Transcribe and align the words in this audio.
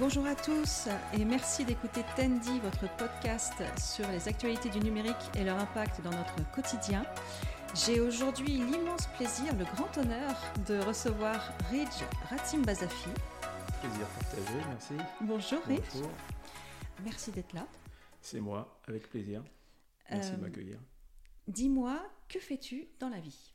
Bonjour 0.00 0.26
à 0.26 0.34
tous 0.34 0.88
et 1.12 1.24
merci 1.24 1.64
d'écouter 1.64 2.02
Tendy, 2.16 2.58
votre 2.60 2.88
podcast 2.96 3.54
sur 3.78 4.08
les 4.08 4.26
actualités 4.28 4.68
du 4.70 4.80
numérique 4.80 5.14
et 5.38 5.44
leur 5.44 5.58
impact 5.58 6.00
dans 6.02 6.10
notre 6.10 6.50
quotidien. 6.52 7.04
J'ai 7.74 8.00
aujourd'hui 8.00 8.56
l'immense 8.56 9.06
plaisir, 9.16 9.54
le 9.56 9.64
grand 9.64 9.96
honneur 9.98 10.34
de 10.66 10.78
recevoir 10.80 11.52
Ridge 11.70 12.02
Ratim 12.30 12.62
Bazafi. 12.62 13.10
Plaisir 13.80 14.06
partagé, 14.06 14.58
merci. 14.68 14.94
Bonjour 15.20 15.60
Ridge. 15.66 16.04
Merci 17.04 17.30
d'être 17.30 17.52
là. 17.52 17.66
C'est 18.20 18.40
moi, 18.40 18.80
avec 18.88 19.08
plaisir. 19.10 19.42
Merci 20.10 20.32
de 20.32 20.36
Euh, 20.36 20.40
m'accueillir. 20.40 20.78
Dis-moi, 21.46 22.00
que 22.28 22.40
fais-tu 22.40 22.88
dans 22.98 23.08
la 23.10 23.20
vie? 23.20 23.52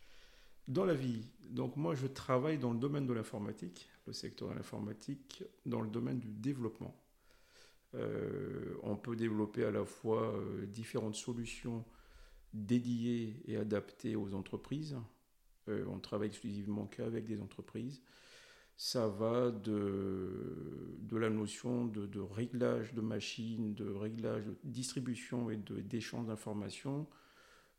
Dans 0.68 0.86
la 0.86 0.94
vie, 0.96 1.28
donc 1.42 1.76
moi 1.76 1.94
je 1.96 2.08
travaille 2.08 2.58
dans 2.58 2.72
le 2.72 2.80
domaine 2.80 3.06
de 3.06 3.14
l'informatique, 3.14 3.88
le 4.06 4.14
secteur 4.14 4.50
de 4.50 4.56
l'informatique, 4.56 5.44
dans 5.66 5.82
le 5.82 5.90
domaine 5.90 6.20
du 6.20 6.32
développement. 6.32 6.96
Euh, 7.96 8.76
on 8.84 8.96
peut 8.96 9.16
développer 9.16 9.64
à 9.66 9.72
la 9.72 9.86
fois 9.86 10.36
euh, 10.36 10.66
différentes 10.66 11.16
solutions 11.16 11.86
dédiées 12.54 13.42
et 13.48 13.58
adaptées 13.58 14.16
aux 14.16 14.34
entreprises. 14.34 14.98
Euh, 15.70 15.86
on 15.88 16.00
travaille 16.00 16.28
exclusivement 16.28 16.86
qu'avec 16.86 17.26
des 17.26 17.42
entreprises. 17.42 18.02
Ça 18.78 19.08
va 19.08 19.52
de, 19.52 20.98
de 21.00 21.18
la 21.18 21.30
notion 21.30 21.86
de, 21.86 22.06
de 22.06 22.20
réglage 22.20 22.94
de 22.94 23.02
machines, 23.02 23.74
de 23.74 23.90
réglage 23.90 24.46
de 24.46 24.56
distribution 24.66 25.50
et 25.50 25.56
d'échange 25.56 26.28
d'informations, 26.28 27.08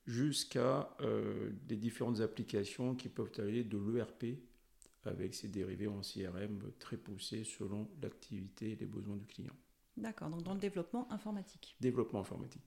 jusqu'à 0.07 0.89
euh, 1.01 1.51
des 1.67 1.77
différentes 1.77 2.21
applications 2.21 2.95
qui 2.95 3.09
peuvent 3.09 3.33
aller 3.39 3.65
de 3.65 3.77
l'ERP 3.77 4.39
avec 5.07 5.35
ses 5.35 5.49
dérivés 5.49 5.87
en 5.87 6.01
CRM 6.01 6.73
très 6.79 6.97
poussés 6.97 7.45
selon 7.45 7.89
l'activité 8.03 8.73
et 8.73 8.77
les 8.77 8.87
besoins 8.87 9.17
du 9.17 9.27
client. 9.27 9.55
D'accord, 9.97 10.29
donc 10.29 10.43
dans 10.43 10.55
le 10.55 10.61
développement 10.61 11.11
informatique. 11.11 11.77
Développement 11.81 12.21
informatique. 12.21 12.63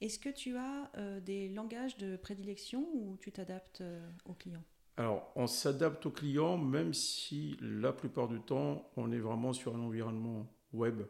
Est-ce 0.00 0.18
que 0.18 0.30
tu 0.30 0.56
as 0.56 0.90
euh, 0.96 1.20
des 1.20 1.48
langages 1.48 1.96
de 1.96 2.16
prédilection 2.16 2.88
ou 2.94 3.16
tu 3.20 3.30
t'adaptes 3.30 3.82
euh, 3.82 4.10
aux 4.24 4.34
clients? 4.34 4.64
Alors, 4.96 5.30
on 5.36 5.46
s'adapte 5.46 6.04
aux 6.06 6.10
clients, 6.10 6.58
même 6.58 6.92
si 6.92 7.56
la 7.60 7.92
plupart 7.92 8.28
du 8.28 8.40
temps, 8.40 8.90
on 8.96 9.12
est 9.12 9.18
vraiment 9.18 9.52
sur 9.52 9.76
un 9.76 9.80
environnement 9.80 10.52
web, 10.72 11.02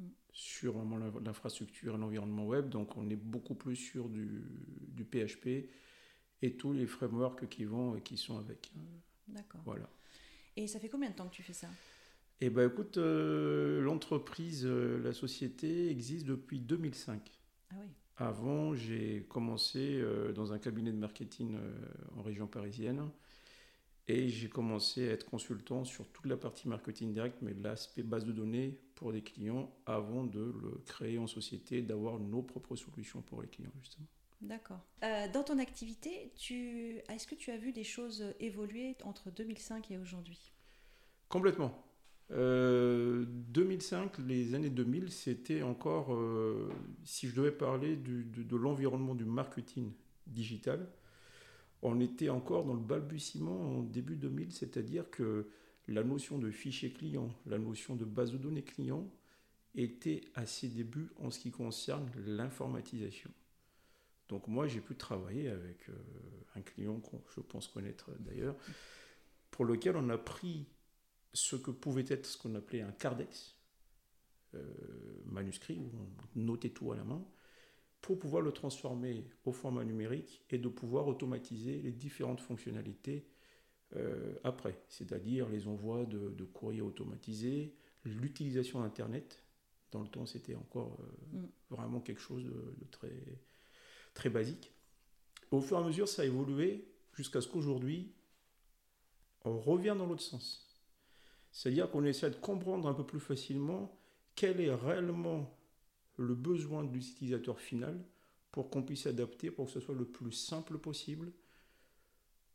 Mm. 0.00 0.08
sur 0.32 0.74
l'infrastructure, 1.22 1.94
un 1.94 2.02
environnement 2.02 2.46
web. 2.46 2.68
Donc, 2.68 2.96
on 2.96 3.08
est 3.10 3.16
beaucoup 3.16 3.54
plus 3.54 3.76
sur 3.76 4.08
du, 4.08 4.42
du 4.88 5.04
PHP 5.04 5.68
et 6.42 6.56
tous 6.56 6.72
les 6.72 6.86
frameworks 6.86 7.48
qui 7.48 7.64
vont 7.64 7.96
et 7.96 8.00
qui 8.00 8.16
sont 8.16 8.38
avec. 8.38 8.72
D'accord. 9.30 9.60
Voilà. 9.64 9.88
Et 10.56 10.66
ça 10.66 10.78
fait 10.78 10.88
combien 10.88 11.10
de 11.10 11.14
temps 11.14 11.28
que 11.28 11.34
tu 11.34 11.42
fais 11.42 11.52
ça? 11.52 11.68
Eh 12.40 12.48
ben, 12.48 12.68
écoute, 12.68 12.96
euh, 12.96 13.80
l'entreprise, 13.82 14.64
euh, 14.64 14.98
la 15.02 15.12
société 15.12 15.90
existe 15.90 16.26
depuis 16.26 16.58
2005. 16.58 17.30
Ah 17.70 17.74
oui. 17.80 17.88
Avant, 18.16 18.74
j'ai 18.74 19.26
commencé 19.28 19.98
euh, 20.00 20.32
dans 20.32 20.52
un 20.52 20.58
cabinet 20.58 20.92
de 20.92 20.96
marketing 20.96 21.56
en 22.16 22.22
région 22.22 22.46
parisienne 22.46 23.08
et 24.08 24.28
j'ai 24.28 24.48
commencé 24.48 25.08
à 25.08 25.12
être 25.12 25.24
consultant 25.24 25.84
sur 25.84 26.08
toute 26.08 26.26
la 26.26 26.36
partie 26.36 26.68
marketing 26.68 27.12
direct, 27.12 27.38
mais 27.42 27.54
l'aspect 27.54 28.02
base 28.02 28.24
de 28.24 28.32
données 28.32 28.78
pour 28.94 29.12
des 29.12 29.22
clients 29.22 29.72
avant 29.86 30.24
de 30.24 30.40
le 30.40 30.82
créer 30.84 31.18
en 31.18 31.26
société, 31.26 31.80
d'avoir 31.80 32.18
nos 32.18 32.42
propres 32.42 32.76
solutions 32.76 33.22
pour 33.22 33.40
les 33.40 33.48
clients 33.48 33.72
justement. 33.80 34.06
D'accord. 34.42 34.84
Euh, 35.04 35.28
dans 35.32 35.42
ton 35.44 35.58
activité, 35.58 36.32
tu... 36.36 36.98
est-ce 37.08 37.26
que 37.26 37.34
tu 37.34 37.50
as 37.50 37.56
vu 37.58 37.72
des 37.72 37.84
choses 37.84 38.34
évoluer 38.38 38.96
entre 39.04 39.30
2005 39.30 39.90
et 39.90 39.98
aujourd'hui? 39.98 40.52
Complètement. 41.28 41.84
Euh, 42.32 43.24
2005, 43.28 44.18
les 44.18 44.54
années 44.54 44.70
2000, 44.70 45.10
c'était 45.10 45.62
encore, 45.62 46.14
euh, 46.14 46.70
si 47.04 47.28
je 47.28 47.34
devais 47.34 47.50
parler 47.50 47.96
du- 47.96 48.24
de, 48.24 48.42
de 48.42 48.56
l'environnement 48.56 49.14
du 49.14 49.24
marketing 49.24 49.92
digital, 50.26 50.88
on 51.82 52.00
était 52.00 52.28
encore 52.30 52.64
dans 52.64 52.74
le 52.74 52.80
balbutiement 52.80 53.78
en 53.78 53.82
début 53.82 54.16
2000, 54.16 54.52
c'est-à-dire 54.52 55.10
que 55.10 55.48
la 55.88 56.04
notion 56.04 56.38
de 56.38 56.50
fichier 56.50 56.92
client, 56.92 57.30
la 57.46 57.58
notion 57.58 57.96
de 57.96 58.04
base 58.04 58.32
de 58.32 58.38
données 58.38 58.62
client 58.64 59.08
était 59.74 60.22
à 60.34 60.46
ses 60.46 60.68
débuts 60.68 61.10
en 61.18 61.30
ce 61.30 61.40
qui 61.40 61.50
concerne 61.50 62.10
l'informatisation. 62.26 63.30
Donc 64.30 64.46
moi, 64.46 64.68
j'ai 64.68 64.80
pu 64.80 64.94
travailler 64.94 65.48
avec 65.48 65.88
euh, 65.88 65.94
un 66.54 66.62
client 66.62 67.00
qu'on 67.00 67.20
je 67.34 67.40
pense 67.40 67.66
connaître 67.66 68.10
d'ailleurs, 68.20 68.56
pour 69.50 69.64
lequel 69.64 69.96
on 69.96 70.08
a 70.08 70.16
pris 70.16 70.66
ce 71.32 71.56
que 71.56 71.72
pouvait 71.72 72.04
être 72.08 72.26
ce 72.26 72.38
qu'on 72.38 72.54
appelait 72.54 72.80
un 72.80 72.92
cardex, 72.92 73.56
euh, 74.54 74.62
manuscrit, 75.26 75.78
où 75.78 75.90
on 75.96 76.40
notait 76.40 76.70
tout 76.70 76.92
à 76.92 76.96
la 76.96 77.02
main, 77.04 77.24
pour 78.00 78.18
pouvoir 78.20 78.40
le 78.42 78.52
transformer 78.52 79.26
au 79.44 79.52
format 79.52 79.84
numérique 79.84 80.44
et 80.48 80.58
de 80.58 80.68
pouvoir 80.68 81.08
automatiser 81.08 81.82
les 81.82 81.92
différentes 81.92 82.40
fonctionnalités 82.40 83.26
euh, 83.96 84.38
après, 84.44 84.80
c'est-à-dire 84.88 85.48
les 85.48 85.66
envois 85.66 86.06
de, 86.06 86.30
de 86.30 86.44
courriers 86.44 86.82
automatisés, 86.82 87.74
l'utilisation 88.04 88.80
d'Internet. 88.80 89.44
Dans 89.90 90.02
le 90.02 90.08
temps, 90.08 90.24
c'était 90.24 90.54
encore 90.54 90.98
euh, 91.00 91.20
Mm. 91.32 91.46
vraiment 91.70 92.00
quelque 92.00 92.20
chose 92.20 92.44
de, 92.44 92.74
de 92.78 92.84
très, 92.90 93.12
très 94.20 94.28
basique. 94.28 94.70
Au 95.50 95.62
fur 95.62 95.78
et 95.78 95.80
à 95.80 95.82
mesure, 95.82 96.06
ça 96.06 96.22
a 96.22 96.24
évolué 96.26 96.86
jusqu'à 97.14 97.40
ce 97.40 97.48
qu'aujourd'hui, 97.48 98.12
on 99.46 99.58
revient 99.58 99.94
dans 99.96 100.06
l'autre 100.06 100.22
sens. 100.22 100.68
C'est-à-dire 101.50 101.90
qu'on 101.90 102.04
essaie 102.04 102.28
de 102.28 102.36
comprendre 102.36 102.86
un 102.86 102.92
peu 102.92 103.04
plus 103.04 103.18
facilement 103.18 103.98
quel 104.34 104.60
est 104.60 104.74
réellement 104.74 105.58
le 106.18 106.34
besoin 106.34 106.84
de 106.84 106.92
l'utilisateur 106.92 107.58
final 107.58 107.98
pour 108.52 108.68
qu'on 108.68 108.82
puisse 108.82 109.06
adapter, 109.06 109.50
pour 109.50 109.66
que 109.66 109.72
ce 109.72 109.80
soit 109.80 109.94
le 109.94 110.04
plus 110.04 110.32
simple 110.32 110.76
possible 110.76 111.32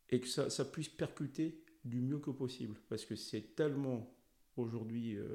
et 0.10 0.20
que 0.20 0.28
ça, 0.28 0.66
puisse 0.66 0.90
percuter 0.90 1.64
du 1.84 2.00
mieux 2.00 2.20
que 2.20 2.30
possible. 2.30 2.76
Parce 2.90 3.06
que 3.06 3.16
c'est 3.16 3.56
tellement 3.56 4.16
aujourd'hui 4.56 5.16
euh, 5.16 5.26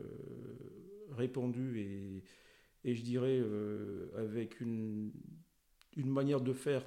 répandu 1.10 1.80
et, 1.80 2.22
et 2.84 2.94
je 2.94 3.02
dirais 3.02 3.40
euh, 3.40 4.10
avec 4.16 4.60
une, 4.60 5.10
une 5.96 6.10
manière 6.10 6.40
de 6.40 6.52
faire 6.52 6.84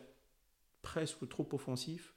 presque 0.81 1.27
trop 1.29 1.47
offensif, 1.53 2.13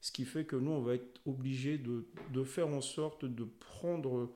ce 0.00 0.12
qui 0.12 0.24
fait 0.24 0.44
que 0.46 0.56
nous, 0.56 0.70
on 0.72 0.82
va 0.82 0.94
être 0.96 1.20
obligé 1.26 1.78
de, 1.78 2.06
de 2.32 2.44
faire 2.44 2.68
en 2.68 2.80
sorte 2.82 3.24
de 3.24 3.44
prendre 3.44 4.30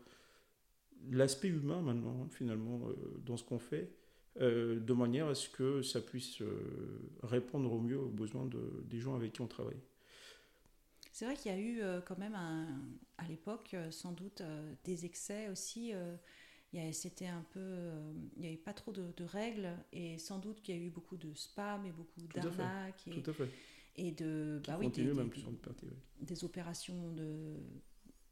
l'aspect 1.11 1.49
humain 1.49 1.81
maintenant, 1.83 2.23
hein, 2.25 2.29
finalement, 2.31 2.81
euh, 2.89 2.95
dans 3.25 3.37
ce 3.37 3.45
qu'on 3.45 3.59
fait, 3.59 3.93
euh, 4.41 4.79
de 4.81 4.93
manière 4.93 5.29
à 5.29 5.35
ce 5.35 5.49
que 5.49 5.83
ça 5.83 6.01
puisse 6.01 6.41
euh, 6.43 7.01
répondre 7.23 7.73
au 7.73 7.81
mieux 7.81 7.99
aux 7.99 8.09
besoins 8.09 8.47
de- 8.47 8.83
des 8.89 8.99
gens 9.01 9.15
avec 9.15 9.33
qui 9.33 9.41
on 9.41 9.47
travaille. 9.47 9.81
C'est 11.13 11.25
vrai 11.25 11.35
qu'il 11.37 11.51
y 11.51 11.55
a 11.55 11.59
eu 11.59 11.81
quand 12.07 12.19
même 12.19 12.35
à 12.35 13.25
l'époque 13.27 13.75
sans 13.91 14.13
doute 14.13 14.43
des 14.85 15.07
excès 15.07 15.49
aussi. 15.49 15.93
C'était 16.93 17.27
un 17.27 17.45
peu, 17.51 17.61
euh, 17.61 18.13
il 18.37 18.43
n'y 18.43 18.49
avait 18.49 18.57
pas 18.57 18.73
trop 18.75 18.93
de, 18.93 19.13
de 19.17 19.25
règles 19.25 19.69
et 19.93 20.19
sans 20.19 20.39
doute 20.39 20.61
qu'il 20.63 20.77
y 20.77 20.79
a 20.79 20.83
eu 20.83 20.91
beaucoup 20.91 21.17
de 21.17 21.33
spam 21.35 21.85
et 21.87 21.93
beaucoup 21.93 22.21
d'arnaques 22.35 23.07
et, 23.07 23.11
Tout 23.23 23.31
à 23.31 23.33
fait. 23.33 23.49
et 23.97 24.13
de, 24.13 24.61
bah 24.67 24.77
oui, 24.79 24.89
des, 24.91 25.05
même 25.13 25.33
sur 25.33 25.49
une 25.49 25.57
partie, 25.57 25.87
oui. 25.87 25.97
des 26.21 26.45
opérations 26.45 27.13
de, 27.13 27.57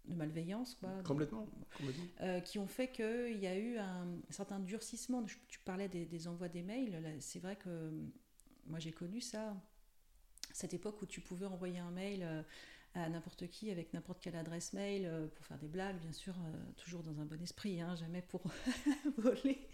de 0.06 0.14
malveillance 0.14 0.74
quoi, 0.74 0.90
Complètement. 1.04 1.46
complètement. 1.76 2.04
euh, 2.20 2.40
qui 2.40 2.58
ont 2.58 2.66
fait 2.66 2.90
qu'il 2.92 3.38
y 3.38 3.46
a 3.46 3.58
eu 3.58 3.78
un 3.78 4.06
certain 4.30 4.60
durcissement. 4.60 5.24
Tu 5.48 5.58
parlais 5.60 5.88
des, 5.88 6.04
des 6.04 6.28
envois 6.28 6.48
des 6.48 6.62
mails. 6.62 7.16
C'est 7.20 7.38
vrai 7.40 7.56
que 7.56 7.68
euh, 7.68 7.90
moi 8.66 8.78
j'ai 8.78 8.92
connu 8.92 9.20
ça, 9.20 9.56
cette 10.52 10.74
époque 10.74 11.00
où 11.02 11.06
tu 11.06 11.20
pouvais 11.20 11.46
envoyer 11.46 11.78
un 11.78 11.90
mail 11.90 12.20
euh, 12.22 12.42
à 12.94 13.08
n'importe 13.08 13.48
qui 13.48 13.70
avec 13.70 13.92
n'importe 13.92 14.20
quelle 14.20 14.36
adresse 14.36 14.72
mail 14.72 15.04
euh, 15.06 15.26
pour 15.26 15.44
faire 15.46 15.58
des 15.58 15.68
blagues, 15.68 15.98
bien 15.98 16.12
sûr, 16.12 16.34
euh, 16.34 16.72
toujours 16.76 17.02
dans 17.02 17.20
un 17.20 17.24
bon 17.24 17.40
esprit, 17.42 17.80
hein, 17.80 17.96
jamais 17.96 18.22
pour 18.22 18.42
voler. 19.18 19.68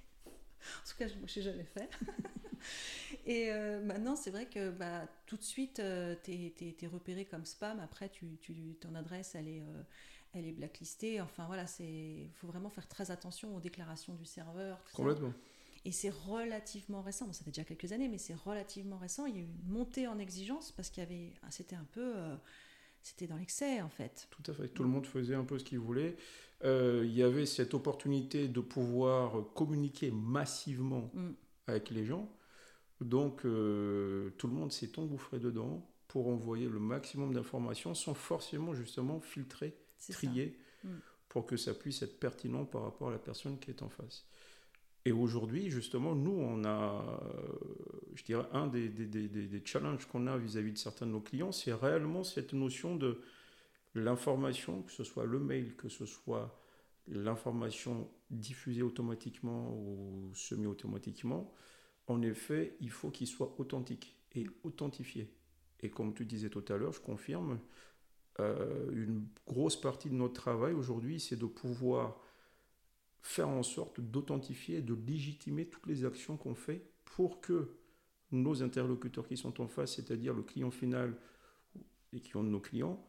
En 0.60 0.88
tout 0.88 0.96
cas, 0.98 1.06
je 1.08 1.14
ne 1.14 1.42
jamais 1.42 1.64
fait. 1.64 1.88
Et 3.26 3.50
euh, 3.50 3.82
maintenant, 3.82 4.16
c'est 4.16 4.30
vrai 4.30 4.46
que 4.46 4.70
bah, 4.70 5.06
tout 5.26 5.36
de 5.36 5.42
suite, 5.42 5.82
tu 6.24 6.32
es, 6.32 6.86
repéré 6.86 7.24
comme 7.24 7.46
spam. 7.46 7.80
Après, 7.80 8.08
tu, 8.10 8.36
tu- 8.40 8.76
ton 8.80 8.94
adresse, 8.94 9.34
elle 9.34 9.48
est, 9.48 9.62
euh, 9.62 9.82
elle 10.34 10.46
est 10.46 10.52
blacklistée. 10.52 11.20
Enfin, 11.20 11.46
voilà, 11.46 11.64
il 11.78 12.30
faut 12.34 12.46
vraiment 12.46 12.68
faire 12.68 12.86
très 12.88 13.10
attention 13.10 13.56
aux 13.56 13.60
déclarations 13.60 14.14
du 14.14 14.26
serveur. 14.26 14.78
tout 14.84 14.90
ça. 14.90 14.96
Complètement. 14.96 15.32
Et 15.84 15.92
c'est 15.92 16.10
relativement 16.10 17.00
récent. 17.00 17.26
Bon, 17.26 17.32
ça 17.32 17.42
fait 17.42 17.50
déjà 17.50 17.64
quelques 17.64 17.92
années, 17.92 18.08
mais 18.08 18.18
c'est 18.18 18.34
relativement 18.34 18.98
récent. 18.98 19.24
Il 19.26 19.36
y 19.36 19.38
a 19.38 19.42
eu 19.42 19.46
une 19.46 19.72
montée 19.72 20.06
en 20.06 20.18
exigence 20.18 20.72
parce 20.72 20.90
qu'il 20.90 21.02
y 21.02 21.06
avait, 21.06 21.32
c'était 21.48 21.76
un 21.76 21.86
peu, 21.92 22.16
euh, 22.16 22.36
c'était 23.02 23.26
dans 23.26 23.36
l'excès 23.36 23.80
en 23.82 23.88
fait. 23.88 24.28
Tout 24.30 24.50
à 24.50 24.54
fait. 24.54 24.68
Tout 24.68 24.82
le 24.82 24.88
monde 24.88 25.06
faisait 25.06 25.34
un 25.34 25.44
peu 25.44 25.58
ce 25.58 25.64
qu'il 25.64 25.78
voulait. 25.78 26.16
Euh, 26.64 27.02
il 27.06 27.12
y 27.16 27.22
avait 27.22 27.46
cette 27.46 27.72
opportunité 27.74 28.46
de 28.48 28.60
pouvoir 28.60 29.32
communiquer 29.54 30.10
massivement 30.10 31.10
Mm. 31.14 31.30
avec 31.66 31.90
les 31.90 32.04
gens. 32.04 32.28
Donc, 33.00 33.44
euh, 33.46 34.30
tout 34.36 34.46
le 34.46 34.52
monde 34.52 34.72
s'est 34.72 34.98
engouffré 34.98 35.38
dedans 35.38 35.86
pour 36.08 36.28
envoyer 36.28 36.68
le 36.68 36.78
maximum 36.78 37.32
d'informations 37.32 37.94
sans 37.94 38.12
forcément 38.14 38.74
justement 38.74 39.20
filtrer, 39.20 39.74
trier, 40.10 40.58
Mm. 40.84 40.88
pour 41.28 41.46
que 41.46 41.56
ça 41.56 41.72
puisse 41.72 42.02
être 42.02 42.18
pertinent 42.20 42.64
par 42.66 42.82
rapport 42.82 43.08
à 43.08 43.12
la 43.12 43.18
personne 43.18 43.58
qui 43.58 43.70
est 43.70 43.82
en 43.82 43.88
face. 43.88 44.26
Et 45.04 45.12
aujourd'hui, 45.12 45.70
justement, 45.70 46.14
nous, 46.14 46.32
on 46.32 46.64
a, 46.64 47.20
je 48.14 48.22
dirais, 48.24 48.46
un 48.52 48.66
des, 48.66 48.88
des, 48.88 49.06
des, 49.06 49.28
des 49.28 49.62
challenges 49.64 50.06
qu'on 50.06 50.26
a 50.26 50.36
vis-à-vis 50.36 50.72
de 50.72 50.78
certains 50.78 51.06
de 51.06 51.12
nos 51.12 51.20
clients, 51.20 51.52
c'est 51.52 51.72
réellement 51.72 52.22
cette 52.22 52.52
notion 52.52 52.96
de 52.96 53.20
l'information, 53.94 54.82
que 54.82 54.92
ce 54.92 55.04
soit 55.04 55.24
le 55.24 55.38
mail, 55.38 55.74
que 55.76 55.88
ce 55.88 56.04
soit 56.06 56.60
l'information 57.08 58.08
diffusée 58.30 58.82
automatiquement 58.82 59.74
ou 59.74 60.30
semi-automatiquement, 60.34 61.52
en 62.06 62.22
effet, 62.22 62.76
il 62.80 62.90
faut 62.90 63.10
qu'il 63.10 63.26
soit 63.26 63.54
authentique 63.58 64.16
et 64.34 64.46
authentifié. 64.64 65.32
Et 65.80 65.90
comme 65.90 66.14
tu 66.14 66.26
disais 66.26 66.50
tout 66.50 66.64
à 66.68 66.76
l'heure, 66.76 66.92
je 66.92 67.00
confirme, 67.00 67.58
euh, 68.38 68.90
une 68.92 69.26
grosse 69.46 69.80
partie 69.80 70.10
de 70.10 70.14
notre 70.14 70.34
travail 70.34 70.74
aujourd'hui, 70.74 71.20
c'est 71.20 71.36
de 71.36 71.46
pouvoir 71.46 72.20
faire 73.22 73.48
en 73.48 73.62
sorte 73.62 74.00
d'authentifier 74.00 74.78
et 74.78 74.82
de 74.82 74.94
légitimer 74.94 75.66
toutes 75.66 75.86
les 75.86 76.04
actions 76.04 76.36
qu'on 76.36 76.54
fait 76.54 76.82
pour 77.04 77.40
que 77.40 77.76
nos 78.32 78.62
interlocuteurs 78.62 79.26
qui 79.26 79.36
sont 79.36 79.60
en 79.60 79.68
face, 79.68 79.96
c'est-à-dire 79.96 80.34
le 80.34 80.42
client 80.42 80.70
final 80.70 81.16
et 82.12 82.20
qui 82.20 82.36
ont 82.36 82.42
nos 82.42 82.60
clients, 82.60 83.04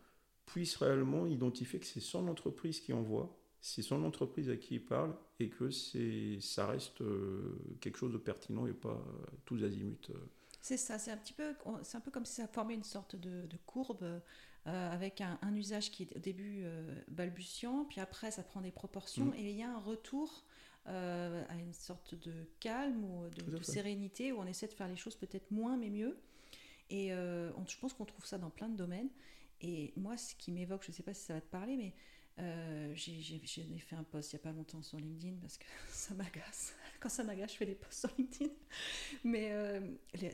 puissent 0.45 0.75
réellement 0.75 1.27
identifier 1.27 1.79
que 1.79 1.85
c'est 1.85 1.99
son 1.99 2.27
entreprise 2.27 2.79
qui 2.79 2.93
envoie, 2.93 3.37
c'est 3.61 3.83
son 3.83 4.03
entreprise 4.03 4.49
à 4.49 4.57
qui 4.57 4.75
il 4.75 4.85
parle 4.85 5.15
et 5.39 5.49
que 5.49 5.69
ça 5.69 6.67
reste 6.67 7.01
euh, 7.01 7.57
quelque 7.79 7.97
chose 7.97 8.11
de 8.11 8.17
pertinent 8.17 8.65
et 8.65 8.73
pas 8.73 8.99
tous 9.45 9.63
azimuts. 9.63 10.09
Euh. 10.09 10.17
C'est 10.61 10.77
ça, 10.77 10.99
c'est 10.99 11.11
un 11.11 11.17
petit 11.17 11.33
peu, 11.33 11.53
un 11.65 11.99
peu 11.99 12.11
comme 12.11 12.25
si 12.25 12.35
ça 12.35 12.47
formait 12.47 12.75
une 12.75 12.83
sorte 12.83 13.15
de, 13.15 13.47
courbe 13.65 14.21
euh, 14.67 14.91
avec 14.91 15.21
un, 15.21 15.55
usage 15.55 15.91
qui 15.91 16.03
est 16.03 16.15
au 16.15 16.19
début 16.19 16.63
balbutiant, 17.07 17.85
puis 17.85 17.99
après 17.99 18.31
ça 18.31 18.43
prend 18.43 18.61
des 18.61 18.71
proportions 18.71 19.25
mm. 19.25 19.35
et 19.35 19.51
il 19.51 19.57
y 19.57 19.63
a 19.63 19.71
un 19.71 19.79
retour 19.79 20.45
à 20.85 21.55
une 21.59 21.73
sorte 21.73 22.15
de 22.15 22.33
calme 22.59 23.03
ou 23.03 23.29
de, 23.29 23.61
sérénité 23.63 24.31
où 24.31 24.39
on 24.39 24.47
essaie 24.47 24.67
de 24.67 24.73
faire 24.73 24.87
les 24.87 24.95
choses 24.95 25.15
peut-être 25.15 25.51
moins 25.51 25.77
mais 25.77 25.89
mieux. 25.89 26.17
Et 26.89 27.09
je 27.09 27.77
pense 27.79 27.93
qu'on 27.93 28.05
trouve 28.05 28.25
ça 28.25 28.37
dans 28.37 28.49
plein 28.49 28.67
de 28.67 28.75
domaines. 28.75 29.09
Et 29.61 29.93
moi, 29.95 30.17
ce 30.17 30.35
qui 30.35 30.51
m'évoque, 30.51 30.83
je 30.83 30.89
ne 30.89 30.95
sais 30.95 31.03
pas 31.03 31.13
si 31.13 31.23
ça 31.23 31.35
va 31.35 31.41
te 31.41 31.51
parler, 31.51 31.77
mais 31.77 31.93
euh, 32.39 32.93
j'ai 32.95 33.39
fait 33.79 33.95
un 33.95 34.03
post 34.03 34.31
il 34.31 34.35
n'y 34.35 34.41
a 34.41 34.43
pas 34.43 34.51
longtemps 34.51 34.81
sur 34.81 34.97
LinkedIn 34.97 35.35
parce 35.41 35.57
que 35.57 35.65
ça 35.89 36.13
m'agace. 36.15 36.73
Quand 37.01 37.09
ça 37.09 37.23
m'agace, 37.23 37.51
je 37.51 37.57
fais 37.57 37.65
des 37.65 37.75
posts 37.75 37.99
sur 37.99 38.09
LinkedIn. 38.17 38.51
Mais 39.23 39.49
euh, 39.51 39.81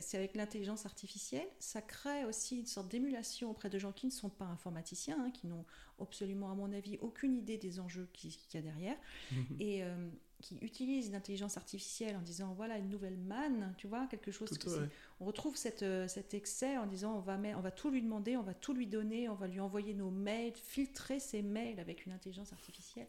c'est 0.00 0.18
avec 0.18 0.36
l'intelligence 0.36 0.86
artificielle, 0.86 1.48
ça 1.58 1.80
crée 1.80 2.24
aussi 2.24 2.60
une 2.60 2.66
sorte 2.66 2.88
d'émulation 2.88 3.50
auprès 3.50 3.70
de 3.70 3.78
gens 3.78 3.92
qui 3.92 4.06
ne 4.06 4.12
sont 4.12 4.28
pas 4.28 4.44
informaticiens, 4.44 5.16
hein, 5.18 5.30
qui 5.30 5.46
n'ont 5.46 5.64
absolument, 6.00 6.50
à 6.50 6.54
mon 6.54 6.72
avis, 6.72 6.98
aucune 7.00 7.34
idée 7.34 7.58
des 7.58 7.80
enjeux 7.80 8.08
qu'il 8.12 8.32
y 8.54 8.56
a 8.58 8.62
derrière. 8.62 8.96
Et 9.58 9.82
euh, 9.82 10.08
qui 10.40 10.56
utilise 10.58 11.10
l'intelligence 11.10 11.56
artificielle 11.56 12.16
en 12.16 12.22
disant 12.22 12.52
voilà 12.54 12.78
une 12.78 12.88
nouvelle 12.88 13.18
manne, 13.18 13.74
tu 13.76 13.88
vois, 13.88 14.06
quelque 14.06 14.30
chose 14.30 14.56
que 14.56 14.88
on 15.20 15.24
retrouve 15.24 15.56
cette, 15.56 15.82
euh, 15.82 16.06
cet 16.06 16.32
excès 16.32 16.76
en 16.76 16.86
disant 16.86 17.16
on 17.16 17.20
va, 17.20 17.38
on 17.56 17.60
va 17.60 17.70
tout 17.72 17.90
lui 17.90 18.02
demander, 18.02 18.36
on 18.36 18.42
va 18.42 18.54
tout 18.54 18.72
lui 18.72 18.86
donner, 18.86 19.28
on 19.28 19.34
va 19.34 19.48
lui 19.48 19.58
envoyer 19.58 19.94
nos 19.94 20.10
mails, 20.10 20.54
filtrer 20.54 21.18
ses 21.18 21.42
mails 21.42 21.80
avec 21.80 22.06
une 22.06 22.12
intelligence 22.12 22.52
artificielle. 22.52 23.08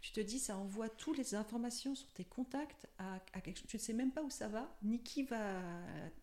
Tu 0.00 0.12
te 0.12 0.20
dis 0.20 0.38
ça 0.38 0.56
envoie 0.56 0.88
toutes 0.88 1.18
les 1.18 1.34
informations 1.34 1.94
sur 1.94 2.10
tes 2.12 2.24
contacts 2.24 2.88
à, 2.98 3.20
quelque 3.40 3.58
chose, 3.58 3.66
tu 3.66 3.76
ne 3.76 3.82
sais 3.82 3.92
même 3.92 4.12
pas 4.12 4.22
où 4.22 4.30
ça 4.30 4.48
va, 4.48 4.76
ni 4.82 5.02
qui 5.02 5.24
va 5.24 5.60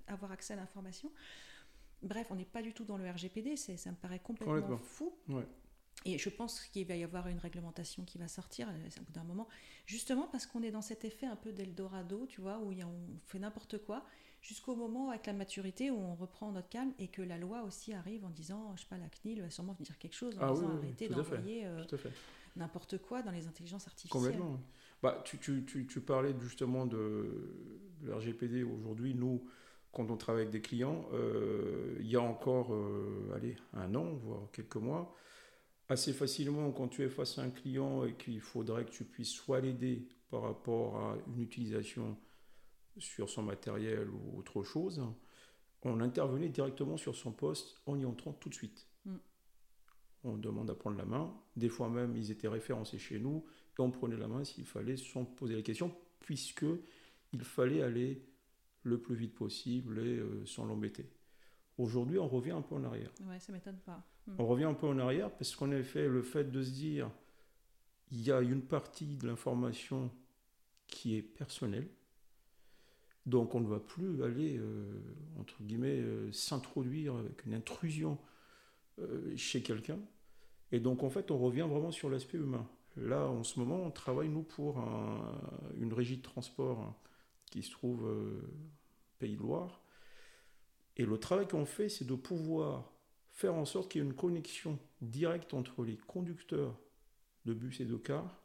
avoir 0.08 0.32
accès 0.32 0.54
à 0.54 0.56
l'information. 0.56 1.12
Bref, 2.02 2.28
on 2.30 2.36
n'est 2.36 2.46
pas 2.46 2.62
du 2.62 2.74
tout 2.74 2.86
dans 2.86 2.98
le 2.98 3.10
RGPD, 3.10 3.58
ça 3.58 3.92
me 3.92 3.96
paraît 3.96 4.20
complètement 4.20 4.78
fou. 4.78 5.14
Ouais. 5.28 5.46
Et 6.04 6.20
je 6.20 6.30
pense 6.30 6.62
qu'il 6.62 6.86
va 6.86 6.96
y 6.96 7.04
avoir 7.04 7.28
une 7.28 7.40
réglementation 7.40 8.04
qui 8.04 8.18
va 8.18 8.28
sortir 8.28 8.70
euh, 8.70 8.90
au 9.00 9.04
bout 9.04 9.14
d'un 9.14 9.24
moment, 9.24 9.48
justement 9.86 10.28
parce 10.32 10.46
qu'on 10.46 10.62
est 10.62 10.72
dans 10.72 10.82
cet 10.82 11.04
effet 11.04 11.26
un 11.26 11.36
peu 11.36 11.52
d'Eldorado, 11.52 12.28
tu 12.28 12.42
vois, 12.42 12.60
où 12.60 12.72
on 12.72 13.20
fait 13.26 13.40
n'importe 13.40 13.80
quoi, 13.80 14.06
jusqu'au 14.42 14.76
moment 14.76 15.10
avec 15.10 15.26
la 15.26 15.34
maturité 15.34 15.90
où 15.90 15.98
on 15.98 16.14
reprend 16.14 16.52
notre 16.52 16.70
calme 16.70 16.94
et 17.00 17.08
que 17.08 17.24
la 17.24 17.40
loi 17.40 17.64
aussi 17.64 17.94
arrive 17.94 18.24
en 18.24 18.30
disant, 18.30 18.76
je 18.76 18.82
sais 18.82 18.88
pas, 18.88 18.98
la 18.98 19.10
CNIL 19.10 19.42
va 19.42 19.50
sûrement 19.50 19.76
dire 19.80 19.98
quelque 19.98 20.16
chose 20.16 20.38
en 20.38 20.42
ah 20.42 20.54
disant 20.54 20.78
arrêtez 20.78 21.08
d'envoyer 21.08 21.66
euh, 21.66 21.84
n'importe 22.56 22.98
quoi 23.00 23.22
dans 23.22 23.32
les 23.32 23.48
intelligences 23.48 23.88
artificielles. 23.88 24.22
Complètement. 24.22 24.60
Bah, 25.02 25.24
tu, 25.24 26.02
parlais 26.02 26.34
justement 26.40 26.86
de, 26.86 27.84
de 28.02 28.12
RGPD 28.12 28.64
aujourd'hui, 28.64 29.14
nous 29.14 29.48
quand 29.92 30.12
on 30.12 30.18
travaille 30.18 30.42
avec 30.42 30.52
des 30.52 30.62
clients, 30.62 31.08
euh, 31.14 31.96
il 32.02 32.08
y 32.08 32.18
a 32.18 32.22
encore 32.22 32.76
allez, 33.34 33.56
un 33.72 33.96
an, 33.96 34.14
voire 34.16 34.52
quelques 34.52 34.76
mois, 34.76 35.16
assez 35.88 36.12
facilement 36.12 36.72
quand 36.72 36.90
tu 36.90 37.04
es 37.04 37.10
face 37.10 37.38
à 37.38 37.44
un 37.44 37.50
client 37.50 38.04
et 38.04 38.14
qu'il 38.16 38.42
faudrait 38.42 38.84
que 38.84 38.92
tu 38.92 39.06
puisses 39.06 39.32
soit 39.32 39.62
l'aider 39.62 40.10
par 40.30 40.42
rapport 40.42 40.98
à 40.98 41.18
une 41.28 41.42
utilisation 41.42 42.18
sur 42.98 43.30
son 43.30 43.44
matériel 43.44 44.10
ou 44.10 44.38
autre 44.38 44.64
chose, 44.64 45.02
on 45.84 46.02
intervenait 46.02 46.50
directement 46.50 46.98
sur 46.98 47.16
son 47.16 47.32
poste 47.32 47.80
en 47.86 47.98
y 47.98 48.06
entrant 48.06 48.34
tout 48.34 48.50
de 48.50 48.56
suite. 48.56 48.88
On 50.26 50.38
demande 50.38 50.70
à 50.70 50.76
prendre 50.76 50.98
la 50.98 51.06
main. 51.06 51.34
Des 51.56 51.70
fois 51.70 51.90
même, 51.90 52.16
ils 52.16 52.32
étaient 52.32 52.48
référencés 52.48 52.98
chez 52.98 53.20
nous 53.20 53.46
et 53.78 53.82
on 53.82 53.92
prenait 53.92 54.18
la 54.18 54.28
main 54.28 54.44
s'il 54.44 54.66
fallait 54.66 54.98
sans 54.98 55.26
poser 55.26 55.56
la 55.56 55.62
question, 55.62 55.96
puisque 56.20 56.66
il 57.34 57.44
fallait 57.44 57.82
aller 57.82 58.26
le 58.84 59.00
plus 59.00 59.16
vite 59.16 59.36
possible 59.36 60.00
et 60.00 60.18
euh, 60.18 60.46
sans 60.46 60.66
l'embêter. 60.66 61.10
Aujourd'hui, 61.78 62.20
on 62.20 62.28
revient 62.28 62.52
un 62.52 62.62
peu 62.62 62.76
en 62.76 62.84
arrière. 62.84 63.12
Ouais, 63.28 63.40
ça 63.40 63.52
m'étonne 63.52 63.80
pas. 63.80 64.04
Hmm. 64.28 64.36
On 64.40 64.46
revient 64.46 64.66
un 64.66 64.74
peu 64.74 64.88
en 64.88 64.98
arrière 64.98 65.32
parce 65.32 65.56
qu'en 65.56 65.72
effet, 65.72 66.08
le 66.08 66.22
fait 66.22 66.52
de 66.52 66.64
se 66.64 66.72
dire 66.72 67.10
il 68.12 68.22
y 68.22 68.32
a 68.32 68.42
une 68.42 68.62
partie 68.62 69.18
de 69.18 69.28
l'information 69.28 70.12
qui 70.88 71.16
est 71.16 71.22
personnelle, 71.22 71.90
donc 73.26 73.56
on 73.56 73.60
ne 73.60 73.68
va 73.68 73.80
plus 73.80 74.24
aller, 74.24 74.58
euh, 74.58 75.02
entre 75.40 75.62
guillemets, 75.64 76.00
euh, 76.00 76.32
s'introduire 76.32 77.16
avec 77.16 77.46
une 77.46 77.56
intrusion 77.56 78.20
euh, 79.00 79.36
chez 79.36 79.62
quelqu'un. 79.62 80.00
Et 80.72 80.80
donc 80.80 81.04
en 81.04 81.10
fait, 81.10 81.32
on 81.32 81.38
revient 81.38 81.68
vraiment 81.70 81.92
sur 81.92 82.10
l'aspect 82.10 82.38
humain. 82.38 82.68
Là, 82.98 83.28
en 83.28 83.44
ce 83.44 83.60
moment, 83.60 83.82
on 83.84 83.92
travaille, 83.92 84.30
nous, 84.30 84.44
pour 84.44 84.78
une 85.78 85.94
régie 85.94 86.18
de 86.18 86.22
transport 86.22 86.94
qui 87.52 87.62
se 87.62 87.72
trouve 87.72 88.10
Pays 89.20 89.36
de 89.36 89.42
Loire 89.42 89.82
et 90.98 91.06
le 91.06 91.18
travail 91.18 91.48
qu'on 91.48 91.66
fait, 91.66 91.90
c'est 91.90 92.06
de 92.06 92.16
pouvoir 92.16 92.92
faire 93.32 93.54
en 93.56 93.66
sorte 93.66 93.92
qu'il 93.92 94.02
y 94.02 94.06
ait 94.06 94.08
une 94.08 94.16
connexion 94.16 94.80
directe 95.02 95.54
entre 95.54 95.84
les 95.84 95.98
conducteurs 95.98 96.78
de 97.46 97.54
bus 97.54 97.82
et 97.82 97.86
de 97.86 97.98
cars 97.98 98.42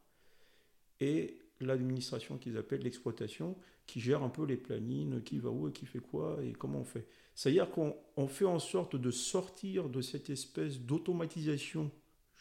et 0.99 1.39
l'administration 1.61 2.39
qu'ils 2.39 2.57
appellent 2.57 2.83
l'exploitation, 2.83 3.57
qui 3.87 4.01
gère 4.01 4.23
un 4.23 4.29
peu 4.29 4.45
les 4.45 4.57
planines, 4.57 5.23
qui 5.23 5.39
va 5.39 5.51
où 5.51 5.69
et 5.69 5.73
qui 5.73 5.87
fait 5.87 6.01
quoi 6.01 6.39
et 6.43 6.53
comment 6.53 6.81
on 6.81 6.85
fait. 6.85 7.07
C'est-à-dire 7.35 7.71
qu'on 7.71 8.29
fait 8.29 8.45
en 8.45 8.59
sorte 8.59 8.97
de 8.97 9.11
sortir 9.11 9.89
de 9.89 10.03
cette 10.03 10.29
espèce 10.29 10.81
d'automatisation, 10.81 11.91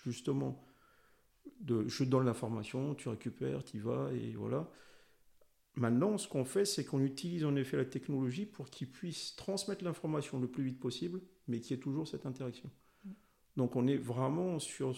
justement, 0.03 0.63
je 1.67 2.03
donne 2.03 2.25
l'information, 2.25 2.95
tu 2.95 3.09
récupères, 3.09 3.63
tu 3.63 3.77
y 3.77 3.79
vas, 3.79 4.09
et 4.13 4.33
voilà, 4.33 4.69
Maintenant, 5.79 6.17
ce 6.17 6.27
qu'on 6.27 6.43
fait, 6.43 6.65
c'est 6.65 6.83
qu'on 6.83 7.01
utilise 7.01 7.45
en 7.45 7.55
effet 7.55 7.77
la 7.77 7.85
technologie 7.85 8.45
pour 8.45 8.69
qu'il 8.69 8.89
puisse 8.89 9.35
transmettre 9.37 9.85
l'information 9.85 10.37
le 10.37 10.47
plus 10.47 10.63
vite 10.63 10.79
possible, 10.79 11.21
mais 11.47 11.61
qu'il 11.61 11.71
y 11.71 11.79
ait 11.79 11.81
toujours 11.81 12.05
cette 12.05 12.25
interaction. 12.25 12.69
Donc 13.55 13.77
on 13.77 13.87
est 13.87 13.95
vraiment 13.95 14.59
sur 14.59 14.93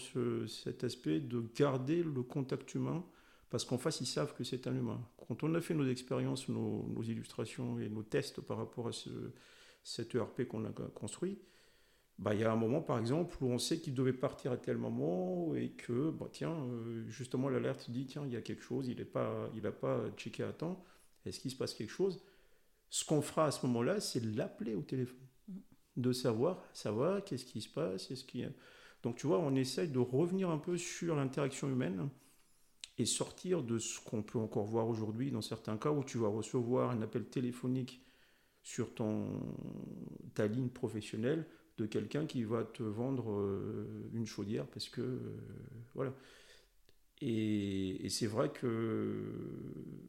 cet 0.47 0.83
aspect 0.83 1.19
de 1.19 1.43
garder 1.55 2.01
le 2.01 2.23
contact 2.23 2.73
humain, 2.73 3.05
parce 3.51 3.63
qu'en 3.63 3.77
face, 3.77 4.01
ils 4.01 4.07
savent 4.07 4.33
que 4.33 4.43
c'est 4.43 4.65
un 4.65 4.75
humain. 4.75 4.99
Quand 5.27 5.43
on 5.43 5.53
a 5.53 5.61
fait 5.61 5.75
nos 5.75 5.87
expériences, 5.87 6.49
nos, 6.49 7.03
illustrations 7.03 7.79
et 7.79 7.87
nos 7.87 8.03
tests 8.03 8.41
par 8.41 8.57
rapport 8.57 8.87
à 8.87 8.91
ce, 8.91 9.09
cet 9.83 10.15
ERP 10.15 10.47
qu'on 10.47 10.65
a 10.65 10.71
construit, 10.95 11.37
bah, 12.19 12.33
il 12.35 12.41
y 12.41 12.43
a 12.43 12.51
un 12.51 12.55
moment, 12.55 12.81
par 12.81 12.99
exemple, 12.99 13.35
où 13.41 13.47
on 13.47 13.57
sait 13.57 13.79
qu'il 13.79 13.93
devait 13.95 14.13
partir 14.13 14.51
à 14.51 14.57
tel 14.57 14.77
moment 14.77 15.55
et 15.55 15.69
que, 15.71 16.11
bah, 16.11 16.27
tiens, 16.31 16.53
euh, 16.53 17.03
justement, 17.07 17.49
l'alerte 17.49 17.89
dit, 17.89 18.05
tiens, 18.05 18.23
il 18.25 18.33
y 18.33 18.37
a 18.37 18.41
quelque 18.41 18.63
chose, 18.63 18.87
il 18.87 18.97
n'a 18.97 19.05
pas, 19.05 19.49
il 19.55 19.61
pas 19.61 20.09
checké 20.17 20.43
à 20.43 20.53
temps, 20.53 20.83
est-ce 21.25 21.39
qu'il 21.39 21.51
se 21.51 21.55
passe 21.55 21.73
quelque 21.73 21.89
chose? 21.89 22.23
Ce 22.89 23.05
qu'on 23.05 23.21
fera 23.21 23.45
à 23.45 23.51
ce 23.51 23.65
moment-là, 23.65 23.99
c'est 23.99 24.23
l'appeler 24.23 24.75
au 24.75 24.81
téléphone, 24.81 25.17
de 25.97 26.11
savoir, 26.11 26.63
savoir 26.73 27.23
qu'est-ce 27.23 27.45
qui 27.45 27.61
se 27.61 27.69
passe, 27.69 28.11
est-ce 28.11 28.23
qu'il 28.23 28.53
Donc, 29.03 29.17
tu 29.17 29.27
vois, 29.27 29.39
on 29.39 29.55
essaye 29.55 29.87
de 29.89 29.99
revenir 29.99 30.49
un 30.49 30.57
peu 30.57 30.77
sur 30.77 31.15
l'interaction 31.15 31.69
humaine 31.69 32.09
et 32.97 33.05
sortir 33.05 33.63
de 33.63 33.79
ce 33.79 33.99
qu'on 33.99 34.21
peut 34.21 34.39
encore 34.39 34.65
voir 34.65 34.87
aujourd'hui 34.87 35.31
dans 35.31 35.41
certains 35.41 35.77
cas 35.77 35.91
où 35.91 36.03
tu 36.03 36.17
vas 36.19 36.27
recevoir 36.27 36.91
un 36.91 37.01
appel 37.01 37.25
téléphonique 37.25 38.05
sur 38.63 38.93
ton, 38.93 39.41
ta 40.35 40.47
ligne 40.47 40.69
professionnelle 40.69 41.47
de 41.77 41.85
quelqu'un 41.85 42.25
qui 42.25 42.43
va 42.43 42.63
te 42.63 42.83
vendre 42.83 43.31
euh, 43.31 44.09
une 44.13 44.25
chaudière 44.25 44.67
parce 44.67 44.89
que 44.89 45.01
euh, 45.01 45.19
voilà. 45.95 46.13
Et, 47.23 48.07
c'est 48.09 48.27
vrai 48.27 48.49
que 48.49 49.23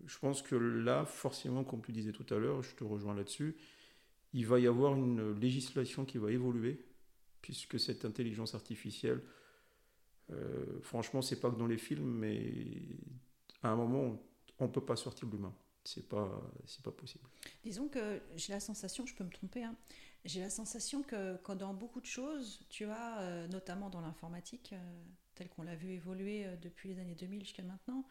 je 0.06 0.18
pense 0.18 0.40
que 0.40 0.54
là, 0.54 1.04
forcément, 1.04 1.62
comme 1.62 1.82
tu 1.82 1.92
disais 1.92 2.12
tout 2.12 2.26
à 2.34 2.38
l'heure, 2.38 2.62
je 2.62 2.74
te 2.74 2.84
rejoins 2.84 3.14
là-dessus, 3.14 3.54
il 4.32 4.46
va 4.46 4.58
y 4.58 4.66
avoir 4.66 4.94
une 4.96 5.38
législation 5.38 6.06
qui 6.06 6.16
va 6.16 6.32
évoluer, 6.32 6.82
puisque 7.42 7.78
cette 7.78 8.06
intelligence 8.06 8.54
artificielle 8.54 9.20
Euh, 10.30 10.80
franchement, 10.82 11.22
c'est 11.22 11.40
pas 11.40 11.50
que 11.50 11.56
dans 11.56 11.66
les 11.66 11.78
films, 11.78 12.18
mais 12.18 12.74
à 13.62 13.70
un 13.70 13.76
moment, 13.76 14.18
on 14.58 14.68
peut 14.68 14.84
pas 14.84 14.96
sortir 14.96 15.28
de 15.28 15.32
l'humain. 15.32 15.54
C'est 15.84 16.08
pas, 16.08 16.40
pas 16.84 16.92
possible. 16.92 17.24
Disons 17.64 17.88
que 17.88 18.20
j'ai 18.36 18.52
la 18.52 18.60
sensation, 18.60 19.04
je 19.04 19.14
peux 19.14 19.24
me 19.24 19.30
tromper, 19.30 19.64
hein, 19.64 19.74
j'ai 20.24 20.40
la 20.40 20.50
sensation 20.50 21.02
que, 21.02 21.54
dans 21.54 21.74
beaucoup 21.74 22.00
de 22.00 22.06
choses, 22.06 22.60
tu 22.68 22.84
as, 22.84 23.20
euh, 23.20 23.48
notamment 23.48 23.90
dans 23.90 24.00
l'informatique, 24.00 24.70
euh, 24.72 25.02
tel 25.34 25.48
qu'on 25.48 25.62
l'a 25.62 25.74
vu 25.74 25.90
évoluer 25.90 26.46
euh, 26.46 26.56
depuis 26.56 26.90
les 26.90 27.00
années 27.00 27.16
2000 27.16 27.40
jusqu'à 27.40 27.62
maintenant, 27.62 28.04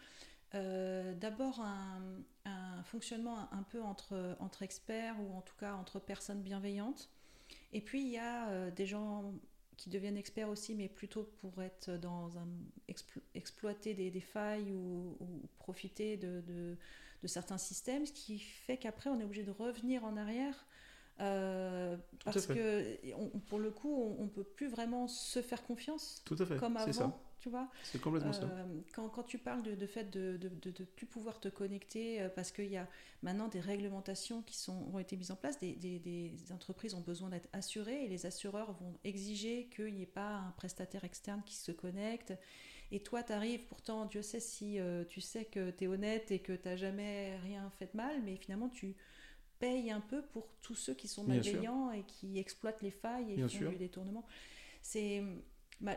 d'abord 0.54 1.62
un, 1.62 2.84
fonctionnement 2.84 3.48
un, 3.54 3.64
peu 3.64 3.82
entre, 3.82 4.64
experts 4.64 5.16
ou 5.22 5.34
en 5.38 5.42
tout 5.42 5.56
cas 5.58 5.76
entre 5.76 6.00
personnes 6.00 6.42
bienveillantes. 6.42 7.10
Et 7.72 7.80
puis 7.80 8.02
il 8.02 8.10
y 8.10 8.18
a 8.18 8.70
des 8.72 8.86
gens 8.86 9.34
qui 9.78 9.90
deviennent 9.90 10.18
experts 10.18 10.50
aussi, 10.50 10.76
mais 10.76 10.90
plutôt 10.90 11.24
pour 11.40 11.62
être 11.64 11.92
dans 11.92 12.38
un 12.38 12.50
exploiter 13.34 13.94
des, 13.94 14.20
failles 14.20 14.74
ou, 14.74 15.16
profiter 15.58 16.18
de, 16.18 16.76
certains 17.24 17.58
systèmes, 17.58 18.06
ce 18.06 18.12
qui 18.12 18.38
fait 18.38 18.76
qu'après 18.76 19.10
on 19.10 19.22
est 19.22 19.24
obligé 19.24 19.44
de 19.44 19.52
revenir 19.52 20.04
en 20.04 20.18
arrière 20.18 20.66
euh, 21.20 21.98
parce 22.24 22.48
que 22.48 22.98
pour 23.48 23.60
le 23.60 23.72
coup, 23.72 24.16
on, 24.18 24.24
ne 24.24 24.30
peut 24.30 24.44
plus 24.44 24.68
vraiment 24.68 25.08
se 25.08 25.42
faire 25.42 25.64
confiance 25.64 26.22
Tout 26.26 26.36
à 26.40 26.46
fait. 26.46 26.58
comme 26.58 26.78
avant. 26.78 26.92
Ça. 26.92 27.18
Tu 27.40 27.50
vois 27.50 27.70
C'est 27.84 28.00
complètement 28.00 28.34
ça. 28.34 28.44
Euh, 28.44 28.66
quand, 28.94 29.10
quand, 29.10 29.24
tu 29.24 29.40
parles 29.40 29.64
de, 29.64 29.74
de 29.74 29.88
fait 29.88 30.12
de 30.12 30.38
ne 30.44 30.50
de, 30.50 30.70
de, 30.70 30.84
plus 30.84 31.08
pouvoir 31.08 31.40
te 31.40 31.48
connecter, 31.48 32.22
euh, 32.22 32.30
parce 32.30 32.52
qu'il 32.52 32.68
y 32.68 32.78
a 32.78 32.88
maintenant 33.24 33.48
des 33.48 33.60
réglementations 33.60 34.44
qui 34.44 34.56
sont, 34.56 34.88
ont 34.94 35.00
été 35.00 35.18
mises 35.18 35.32
en 35.32 35.36
place, 35.36 35.60
des, 35.60 35.74
des, 35.74 35.98
des 35.98 36.36
entreprises 36.52 36.94
ont 36.94 37.02
besoin 37.02 37.30
d'être 37.30 37.50
assurées 37.52 38.06
et 38.06 38.08
les 38.08 38.28
assureurs 38.28 38.74
vont 38.74 38.94
exiger 39.04 39.70
qu'il 39.76 39.96
n'y 39.96 40.04
ait 40.04 40.06
pas 40.06 40.36
un 40.36 40.52
prestataire 40.52 41.04
externe 41.04 41.42
qui 41.44 41.56
se 41.56 41.72
connecte. 41.72 42.34
Et 42.92 43.02
toi, 43.02 43.24
tu 43.24 43.34
arrives, 43.34 43.66
pourtant, 43.66 44.06
Dieu 44.06 44.22
sait 44.22 44.42
si 44.42 44.78
tu 45.10 45.22
sais 45.22 45.46
que 45.46 45.72
tu 45.72 45.86
es 45.86 45.88
honnête 45.88 46.30
et 46.30 46.40
que 46.40 46.54
tu 46.54 46.68
n'as 46.68 46.76
jamais 46.76 47.38
rien 47.38 47.72
fait 47.80 47.90
de 47.92 47.98
mal, 47.98 48.22
mais 48.24 48.36
finalement, 48.36 48.70
tu, 48.70 48.96
paye 49.62 49.92
un 49.92 50.02
peu 50.02 50.24
pour 50.24 50.48
tous 50.62 50.76
ceux 50.76 50.96
qui 50.96 51.08
sont 51.08 51.24
malveillants 51.24 51.92
et 51.92 52.04
qui 52.04 52.40
exploitent 52.40 52.82
les 52.82 52.92
failles 52.92 53.34
et 53.34 53.48
font 53.48 53.70
du 53.70 53.78
détournement. 53.78 54.26
C'est 54.82 55.24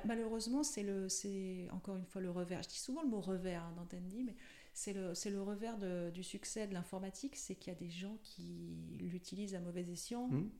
malheureusement 0.04 0.62
c'est 0.62 0.82
le 0.82 1.08
c'est 1.08 1.68
encore 1.72 1.96
une 1.96 2.04
fois 2.04 2.20
le 2.20 2.30
revers. 2.30 2.62
Je 2.62 2.68
dis 2.68 2.78
souvent 2.78 3.02
le 3.02 3.08
mot 3.08 3.20
revers 3.20 3.64
hein, 3.64 3.72
dans 3.76 3.86
Tandy, 3.86 4.22
mais 4.22 4.36
c'est 4.74 4.92
le 4.92 5.14
c'est 5.14 5.30
le 5.30 5.42
revers 5.42 5.78
de, 5.78 6.10
du 6.10 6.22
succès 6.22 6.66
de 6.68 6.74
l'informatique, 6.74 7.36
c'est 7.36 7.54
qu'il 7.54 7.72
y 7.72 7.76
a 7.76 7.78
des 7.78 7.90
gens 7.90 8.18
qui 8.22 8.76
l'utilisent 8.98 9.54
à 9.54 9.60
mauvais 9.60 9.90
escient. 9.90 10.28
Mmh. 10.28 10.50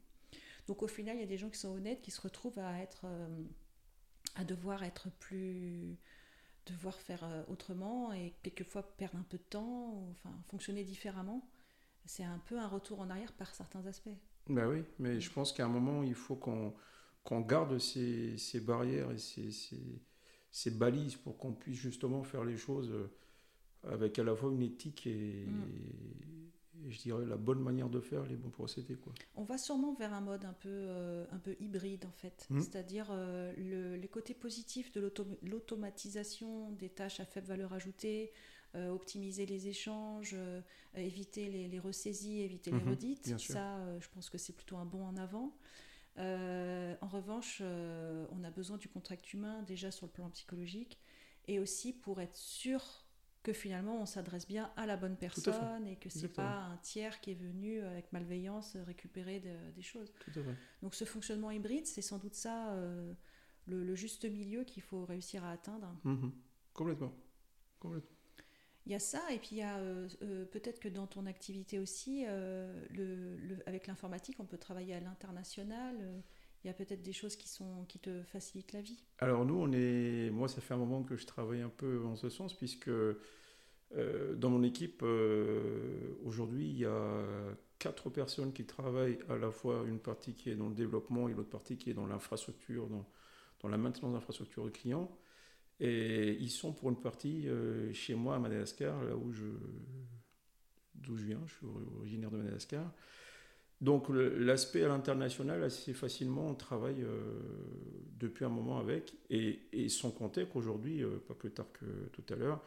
Donc 0.67 0.83
au 0.83 0.89
final, 0.89 1.17
il 1.17 1.21
y 1.21 1.25
a 1.25 1.27
des 1.27 1.37
gens 1.37 1.51
qui 1.51 1.59
sont 1.59 1.69
honnêtes, 1.69 2.01
qui 2.01 2.11
se 2.11 2.23
retrouvent 2.23 2.59
à 2.59 2.79
être 2.81 3.03
euh, 3.05 3.45
à 4.35 4.45
devoir 4.45 4.83
être 4.83 5.11
plus 5.11 5.99
devoir 6.65 6.99
faire 6.99 7.23
euh, 7.25 7.43
autrement 7.49 8.15
et 8.15 8.33
quelquefois 8.43 8.83
perdre 8.97 9.19
un 9.19 9.27
peu 9.29 9.37
de 9.37 9.43
temps, 9.43 10.09
enfin 10.13 10.35
fonctionner 10.49 10.85
différemment 10.85 11.47
c'est 12.05 12.25
un 12.25 12.39
peu 12.47 12.59
un 12.59 12.69
retour 12.69 13.01
en 13.01 13.11
arrière 13.11 13.33
par 13.33 13.55
certains 13.55 13.85
aspects. 13.87 14.11
Ben 14.49 14.69
oui, 14.69 14.85
mais 14.99 15.21
je 15.21 15.31
pense 15.31 15.53
qu'à 15.53 15.65
un 15.65 15.69
moment, 15.69 16.03
il 16.03 16.15
faut 16.15 16.37
qu'on 16.37 17.41
garde 17.41 17.79
ces, 17.79 18.37
ces, 18.37 18.61
barrières 18.61 19.11
et 19.11 19.19
ces, 19.19 19.51
ces, 19.51 20.03
ces 20.51 20.71
balises 20.71 21.17
pour 21.17 21.39
qu'on 21.39 21.53
puisse 21.53 21.79
justement 21.79 22.23
faire 22.23 22.45
les 22.45 22.57
choses 22.57 22.91
euh, 22.91 23.11
avec 23.91 24.19
à 24.19 24.25
la 24.25 24.37
fois 24.37 24.53
une 24.53 24.63
éthique 24.63 25.07
et, 25.07 25.47
mm. 25.47 26.91
je 26.91 26.99
dirais 27.01 27.27
la 27.27 27.37
bonne 27.37 27.61
manière 27.61 27.89
de 27.89 28.01
faire, 28.01 28.25
les 28.27 28.37
bons 28.37 28.51
procédés. 28.51 28.95
Quoi. 28.95 29.13
On 29.35 29.45
va 29.45 29.59
sûrement 29.59 29.95
vers 29.95 30.13
un 30.13 30.21
mode 30.21 30.45
un 30.45 30.53
peu, 30.53 30.69
euh, 30.69 31.25
un 31.33 31.39
peu 31.39 31.57
hybride 31.59 32.05
en 32.05 32.13
fait, 32.13 32.47
mm. 32.51 32.61
c'est-à-dire 32.61 33.09
euh, 33.11 33.53
le, 33.57 33.97
les 33.97 34.09
côtés 34.09 34.35
positifs 34.35 34.93
de 34.93 35.13
l'automatisation 35.43 36.71
des 36.73 36.89
tâches 36.89 37.21
à 37.21 37.25
faible 37.25 37.49
valeur 37.49 37.73
ajoutée, 37.73 38.33
euh, 38.75 38.91
optimiser 38.91 39.47
les 39.47 39.69
échanges, 39.69 40.35
euh, 40.35 40.61
éviter 40.97 41.49
les, 41.49 41.69
les, 41.69 41.79
ressaisies, 41.79 42.41
éviter 42.41 42.73
les 42.73 42.81
mhm, 42.81 42.91
redites. 42.91 43.39
Ça, 43.39 43.77
euh, 43.79 44.01
je 44.01 44.09
pense 44.09 44.31
que 44.31 44.39
c'est 44.39 44.53
plutôt 44.53 44.77
un 44.77 44.85
bon 44.85 45.07
en 45.07 45.17
avant. 45.17 45.57
en 46.17 47.09
revanche, 47.09 47.63
on 47.63 48.45
a 48.45 48.51
besoin 48.51 48.77
du 48.77 48.89
contact 48.89 49.33
humain 49.33 49.63
déjà 49.63 49.91
sur 49.91 50.07
le 50.07 50.13
plan 50.13 50.29
psychologique 50.31 50.99
et 51.47 51.61
aussi 51.61 51.93
pour 51.93 52.21
être 52.21 52.37
sûr 52.37 52.83
que 53.43 53.53
finalement 53.53 54.01
on 54.01 54.07
s'adresse 54.07 54.49
bien 54.49 54.73
à 54.77 54.87
la 54.87 54.97
bonne 54.97 55.17
personne 55.17 55.87
et 55.87 55.97
que 55.97 56.09
c'est 56.09 56.33
pas 56.33 56.63
un 56.73 56.77
tiers 56.79 57.21
qui 57.21 57.33
est 57.33 57.35
venu 57.35 57.81
avec 57.81 58.13
malveillance 58.13 58.77
récupérer 58.87 59.41
des 59.41 59.83
choses. 59.83 60.13
Donc 60.83 60.95
ce 60.95 61.05
fonctionnement 61.05 61.51
hybride, 61.51 61.87
c'est 61.87 62.03
sans 62.03 62.19
doute 62.19 62.35
ça 62.35 62.75
le, 63.67 63.95
juste 63.95 64.25
milieu 64.25 64.65
qu'il 64.65 64.83
faut 64.83 65.05
réussir 65.05 65.45
à 65.45 65.53
atteindre. 65.53 65.95
Mhm. 66.05 66.33
Complètement. 66.73 67.15
Complètement. 67.79 68.14
Il 68.87 68.93
y 68.93 68.95
a 68.95 68.99
ça, 68.99 69.21
et 69.33 69.39
puis 69.39 69.51
il 69.53 69.59
y 69.59 69.63
a 69.63 69.79
euh, 69.79 70.09
euh, 70.23 70.45
peut-être 70.45 70.79
que 70.79 70.89
dans 70.89 71.07
ton 71.07 71.25
activité 71.25 71.79
aussi, 71.79 72.25
euh, 72.27 72.85
le, 72.91 73.57
avec 73.65 73.87
l'informatique, 73.87 74.37
on 74.41 74.45
peut 74.45 74.59
travailler 74.59 74.95
à 74.95 75.01
l'international. 75.01 75.97
il 76.63 76.67
y 76.67 76.71
a 76.71 76.75
peut-être 76.75 77.03
des 77.03 77.15
choses 77.15 77.37
qui, 77.37 77.49
sont, 77.49 77.87
qui 77.89 77.99
te 77.99 78.23
facilitent 78.25 78.73
la 78.73 78.83
vie. 78.83 79.03
Alors 79.19 79.47
nous, 79.47 79.59
on 79.59 79.73
est, 79.73 80.31
moi, 80.31 80.49
ça 80.49 80.61
fait 80.61 80.75
un 80.75 80.79
moment 80.79 81.03
que 81.03 81.17
je 81.17 81.25
travaille 81.25 81.63
un 81.63 81.71
peu 81.71 82.05
en 82.05 82.17
ce 82.17 82.29
sens, 82.29 82.55
puisque 82.55 82.91
dans 84.37 84.51
mon 84.51 84.63
équipe, 84.65 85.03
aujourd'hui, 86.25 86.69
il 86.69 86.79
y 86.79 86.85
a 86.85 87.25
quatre 87.79 88.11
personnes 88.11 88.53
qui 88.53 88.67
travaillent 88.67 89.19
à 89.31 89.37
la 89.37 89.51
fois 89.51 89.85
une 89.87 90.01
partie 90.01 90.35
qui 90.35 90.51
est 90.51 90.57
dans 90.57 90.69
le 90.69 90.75
développement 90.75 91.29
et 91.29 91.33
l'autre 91.33 91.51
partie 91.51 91.79
qui 91.79 91.91
est 91.91 91.95
dans 91.95 92.07
l'infrastructure, 92.07 92.89
dans, 92.89 93.07
dans 93.61 93.69
la 93.69 93.79
maintenance 93.79 94.13
d'infrastructures 94.13 94.65
de 94.65 94.71
clients. 94.71 95.11
Et 95.81 96.37
ils 96.41 96.51
sont 96.51 96.73
pour 96.73 96.91
une 96.91 97.01
partie 97.01 97.49
euh, 97.49 97.93
chez 97.93 98.15
moi 98.15 98.37
à 98.37 98.39
Madagascar, 98.39 99.03
là 99.05 99.17
où 99.17 99.33
je, 99.33 99.47
d'où 100.95 101.17
je 101.17 101.25
viens, 101.25 101.41
je 101.47 101.55
suis 101.55 101.67
originaire 101.99 102.31
de 102.31 102.37
Madagascar. 102.37 102.93
Donc 103.81 104.09
l'aspect 104.09 104.85
à 104.85 104.89
l'international, 104.89 105.63
assez 105.63 105.93
facilement, 105.93 106.49
on 106.49 106.55
travaille 106.55 107.03
euh, 107.03 107.21
depuis 108.19 108.45
un 108.45 108.49
moment 108.49 108.79
avec, 108.79 109.15
et, 109.31 109.61
et 109.73 109.89
sans 109.89 110.11
compter 110.11 110.47
qu'aujourd'hui, 110.47 111.03
euh, 111.03 111.19
pas 111.27 111.35
plus 111.35 111.51
tard 111.51 111.67
que 111.73 111.85
tout 112.13 112.25
à 112.33 112.37
l'heure, 112.37 112.63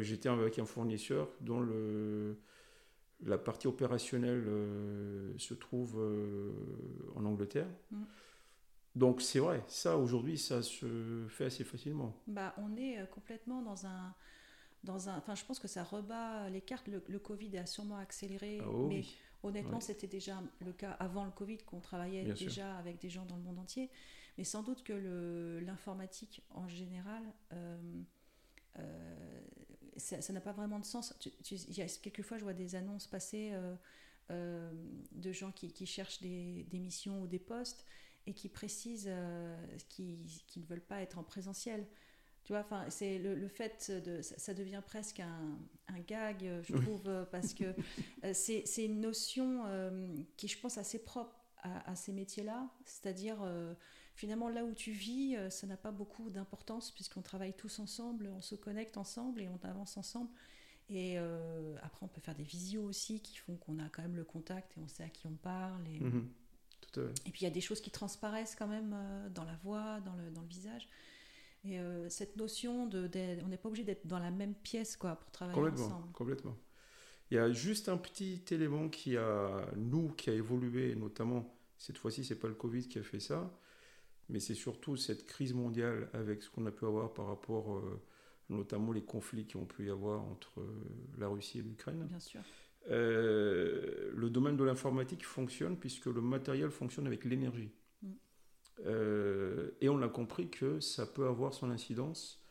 j'étais 0.00 0.28
avec 0.28 0.58
un 0.58 0.64
fournisseur 0.64 1.28
dont 1.40 1.66
la 3.26 3.36
partie 3.36 3.66
opérationnelle 3.66 4.44
se 5.36 5.52
trouve 5.52 6.00
en 7.16 7.24
Angleterre. 7.24 7.66
Mm. 7.90 7.96
Donc 8.94 9.22
c'est 9.22 9.40
vrai, 9.40 9.62
ça 9.66 9.96
aujourd'hui, 9.96 10.38
ça 10.38 10.62
se 10.62 11.26
fait 11.28 11.46
assez 11.46 11.64
facilement. 11.64 12.14
Bah, 12.28 12.54
on 12.58 12.76
est 12.76 12.98
euh, 12.98 13.06
complètement 13.06 13.60
dans 13.60 13.86
un, 13.86 14.14
dans 14.84 15.08
un, 15.08 15.18
enfin, 15.18 15.34
je 15.34 15.44
pense 15.44 15.58
que 15.58 15.66
ça 15.66 15.82
rebat 15.82 16.48
les 16.50 16.60
cartes. 16.60 16.88
Le, 16.88 17.18
Covid 17.18 17.58
a 17.58 17.66
sûrement 17.66 17.96
accéléré, 17.96 18.60
ah 18.62 18.68
mais 18.88 19.02
honnêtement, 19.42 19.80
c'était 19.80 20.06
déjà 20.06 20.40
le 20.60 20.72
cas 20.72 20.92
avant 20.92 21.24
le 21.24 21.32
Covid 21.32 21.58
qu'on 21.58 21.80
travaillait 21.80 22.32
déjà 22.34 22.76
avec 22.76 23.00
des 23.00 23.10
gens 23.10 23.24
dans 23.24 23.36
le 23.36 23.42
monde 23.42 23.58
entier. 23.58 23.90
Mais 24.38 24.44
sans 24.44 24.62
doute 24.62 24.84
que 24.84 25.60
l'informatique 25.64 26.42
en 26.50 26.68
général, 26.68 27.22
euh, 27.52 28.02
euh, 28.78 29.40
ça 29.96 30.32
n'a 30.32 30.40
pas 30.40 30.52
vraiment 30.52 30.78
de 30.78 30.84
sens. 30.84 31.14
il 31.50 31.76
y 31.76 31.82
a, 31.82 31.86
quelquefois, 32.00 32.38
je 32.38 32.44
vois 32.44 32.54
des 32.54 32.76
annonces 32.76 33.08
passer 33.08 33.52
de 34.30 35.32
gens 35.32 35.50
qui, 35.50 35.72
qui 35.72 35.86
cherchent 35.86 36.20
des, 36.20 36.64
des 36.70 36.78
missions 36.78 37.20
ou 37.22 37.26
des 37.26 37.40
postes 37.40 37.84
et 38.26 38.32
qui 38.32 38.48
précisent 38.48 39.08
euh, 39.08 39.56
qu'ils 39.88 40.18
ne 40.56 40.66
veulent 40.66 40.80
pas 40.80 41.00
être 41.00 41.18
en 41.18 41.22
présentiel. 41.22 41.86
Tu 42.44 42.52
vois, 42.52 42.60
enfin, 42.60 42.84
c'est 42.90 43.18
le, 43.18 43.34
le, 43.34 43.48
fait 43.48 43.90
de, 43.90 44.20
ça, 44.20 44.52
devient 44.52 44.82
presque 44.86 45.20
un, 45.20 45.58
un 45.88 45.98
gag, 46.00 46.46
je 46.62 46.76
trouve, 46.76 47.26
parce 47.30 47.54
que 47.54 47.64
euh, 48.24 48.32
c'est 48.34 48.84
une 48.84 49.00
notion 49.00 49.62
euh, 49.66 50.14
qui, 50.36 50.48
je 50.48 50.58
pense, 50.58 50.76
assez 50.76 51.02
propre 51.02 51.34
à, 51.62 51.96
ces 51.96 52.12
métiers-là. 52.12 52.68
C'est-à-dire, 52.84 53.38
finalement, 54.14 54.50
là 54.50 54.66
où 54.66 54.74
tu 54.74 54.90
vis, 54.90 55.34
ça 55.48 55.66
n'a 55.66 55.78
pas 55.78 55.92
beaucoup 55.92 56.28
d'importance 56.28 56.90
puisqu'on 56.90 57.22
travaille 57.22 57.54
tous 57.54 57.78
ensemble, 57.78 58.30
on 58.36 58.42
se 58.42 58.54
connecte 58.54 58.98
ensemble 58.98 59.40
et 59.40 59.48
on 59.48 59.58
avance 59.66 59.96
ensemble. 59.96 60.30
Et 60.90 61.16
après, 61.16 62.04
on 62.04 62.08
peut 62.08 62.20
faire 62.20 62.34
des 62.34 62.42
visios 62.42 62.82
aussi 62.82 63.22
qui 63.22 63.38
font 63.38 63.56
qu'on 63.56 63.78
a 63.78 63.88
quand 63.88 64.02
même 64.02 64.16
le 64.16 64.24
contact 64.24 64.76
et 64.76 64.80
on 64.82 64.88
sait 64.88 65.04
à 65.04 65.08
qui 65.08 65.26
on 65.26 65.36
parle. 65.36 65.88
Et, 65.88 66.02
mhm. 66.96 67.12
Et 67.26 67.30
puis 67.30 67.40
il 67.42 67.44
y 67.44 67.46
a 67.46 67.50
des 67.50 67.60
choses 67.60 67.80
qui 67.80 67.90
transparaissent 67.90 68.56
quand 68.56 68.66
même 68.66 68.92
euh, 68.94 69.28
dans 69.30 69.44
la 69.44 69.56
voix, 69.56 70.00
dans 70.00 70.14
le, 70.14 70.30
dans 70.30 70.42
le 70.42 70.48
visage. 70.48 70.88
Et 71.64 71.78
euh, 71.78 72.08
cette 72.10 72.36
notion 72.36 72.86
de, 72.86 73.08
on 73.42 73.48
n'est 73.48 73.56
pas 73.56 73.68
obligé 73.68 73.84
d'être 73.84 74.06
dans 74.06 74.18
la 74.18 74.30
même 74.30 74.54
pièce 74.54 74.96
quoi 74.96 75.16
pour 75.16 75.30
travailler 75.30 75.54
complètement, 75.54 75.86
ensemble. 75.86 76.12
Complètement. 76.12 76.56
Il 77.30 77.36
y 77.36 77.38
a 77.38 77.50
juste 77.52 77.88
un 77.88 77.96
petit 77.96 78.42
élément 78.50 78.88
qui 78.88 79.16
a 79.16 79.66
nous 79.76 80.10
qui 80.10 80.28
a 80.28 80.34
évolué, 80.34 80.94
notamment 80.94 81.56
cette 81.78 81.96
fois-ci 81.96 82.22
c'est 82.24 82.38
pas 82.38 82.48
le 82.48 82.54
Covid 82.54 82.86
qui 82.86 82.98
a 82.98 83.02
fait 83.02 83.20
ça, 83.20 83.50
mais 84.28 84.40
c'est 84.40 84.54
surtout 84.54 84.96
cette 84.96 85.26
crise 85.26 85.54
mondiale 85.54 86.10
avec 86.12 86.42
ce 86.42 86.50
qu'on 86.50 86.66
a 86.66 86.70
pu 86.70 86.84
avoir 86.84 87.14
par 87.14 87.26
rapport 87.28 87.76
euh, 87.76 88.02
notamment 88.50 88.92
les 88.92 89.02
conflits 89.02 89.46
qui 89.46 89.56
ont 89.56 89.64
pu 89.64 89.86
y 89.86 89.90
avoir 89.90 90.22
entre 90.22 90.62
la 91.18 91.28
Russie 91.28 91.60
et 91.60 91.62
l'Ukraine. 91.62 92.06
Bien 92.08 92.20
sûr. 92.20 92.42
Euh, 92.90 94.10
le 94.14 94.30
domaine 94.30 94.56
de 94.56 94.64
l'informatique 94.64 95.24
fonctionne 95.24 95.76
puisque 95.76 96.06
le 96.06 96.20
matériel 96.20 96.70
fonctionne 96.70 97.06
avec 97.06 97.24
l'énergie. 97.24 97.70
Mm. 98.02 98.08
Euh, 98.86 99.70
et 99.80 99.88
on 99.88 100.02
a 100.02 100.08
compris 100.08 100.50
que 100.50 100.80
ça 100.80 101.06
peut 101.06 101.26
avoir 101.26 101.54
son 101.54 101.70
incidence 101.70 102.42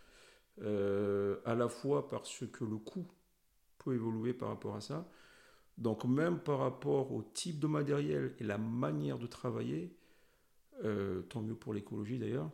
euh, 0.61 1.37
à 1.45 1.55
la 1.55 1.67
fois 1.67 2.09
parce 2.09 2.45
que 2.51 2.63
le 2.63 2.77
coût 2.77 3.05
peut 3.77 3.93
évoluer 3.93 4.33
par 4.33 4.49
rapport 4.49 4.75
à 4.75 4.81
ça. 4.81 5.07
Donc 5.77 6.05
même 6.05 6.39
par 6.39 6.59
rapport 6.59 7.11
au 7.11 7.23
type 7.23 7.59
de 7.59 7.67
matériel 7.67 8.35
et 8.39 8.43
la 8.43 8.57
manière 8.57 9.17
de 9.17 9.27
travailler, 9.27 9.95
tant 11.29 11.41
mieux 11.41 11.55
pour 11.55 11.73
l'écologie 11.73 12.19
d'ailleurs, 12.19 12.51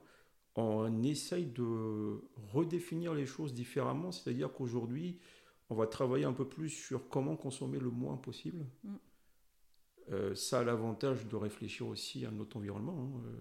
on 0.56 1.04
essaye 1.04 1.48
de 1.48 2.22
redéfinir 2.54 3.14
les 3.14 3.26
choses 3.26 3.54
différemment, 3.54 4.12
c'est-à-dire 4.12 4.54
qu'aujourd'hui, 4.54 5.20
on 5.70 5.76
va 5.76 5.88
travailler 5.88 6.26
un 6.26 6.34
peu 6.34 6.48
plus 6.48 6.70
sur 6.70 7.10
comment 7.10 7.36
consommer 7.36 7.80
le 7.80 7.90
moins 7.90 8.18
possible. 8.18 8.66
Mm. 8.84 8.96
Euh, 10.12 10.36
ça 10.36 10.60
a 10.60 10.64
l'avantage 10.64 11.28
de 11.28 11.36
réfléchir 11.36 11.88
aussi 11.88 12.26
à 12.26 12.32
notre 12.32 12.58
environnement, 12.58 12.98
hein, 12.98 13.22
euh, 13.28 13.36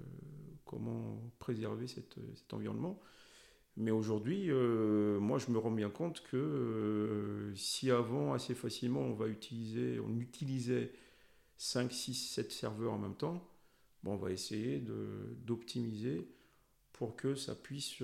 comment 0.66 1.32
préserver 1.38 1.86
cet 1.86 2.52
environnement. 2.52 3.00
Mais 3.76 3.90
aujourd'hui, 3.90 4.50
euh, 4.50 5.18
moi, 5.20 5.38
je 5.38 5.50
me 5.50 5.58
rends 5.58 5.70
bien 5.70 5.88
compte 5.88 6.22
que 6.24 7.52
si 7.54 7.90
avant, 7.90 8.34
assez 8.34 8.54
facilement, 8.54 9.00
on 9.00 9.14
va 9.14 9.28
utiliser, 9.28 10.00
on 10.00 10.18
utilisait 10.18 10.92
5, 11.56 11.90
6, 11.90 12.14
7 12.14 12.52
serveurs 12.52 12.92
en 12.92 12.98
même 12.98 13.14
temps, 13.14 13.48
bon, 14.02 14.14
on 14.14 14.16
va 14.16 14.32
essayer 14.32 14.84
d'optimiser 15.46 16.28
pour 16.92 17.16
que 17.16 17.36
ça 17.36 17.54
puisse 17.54 18.02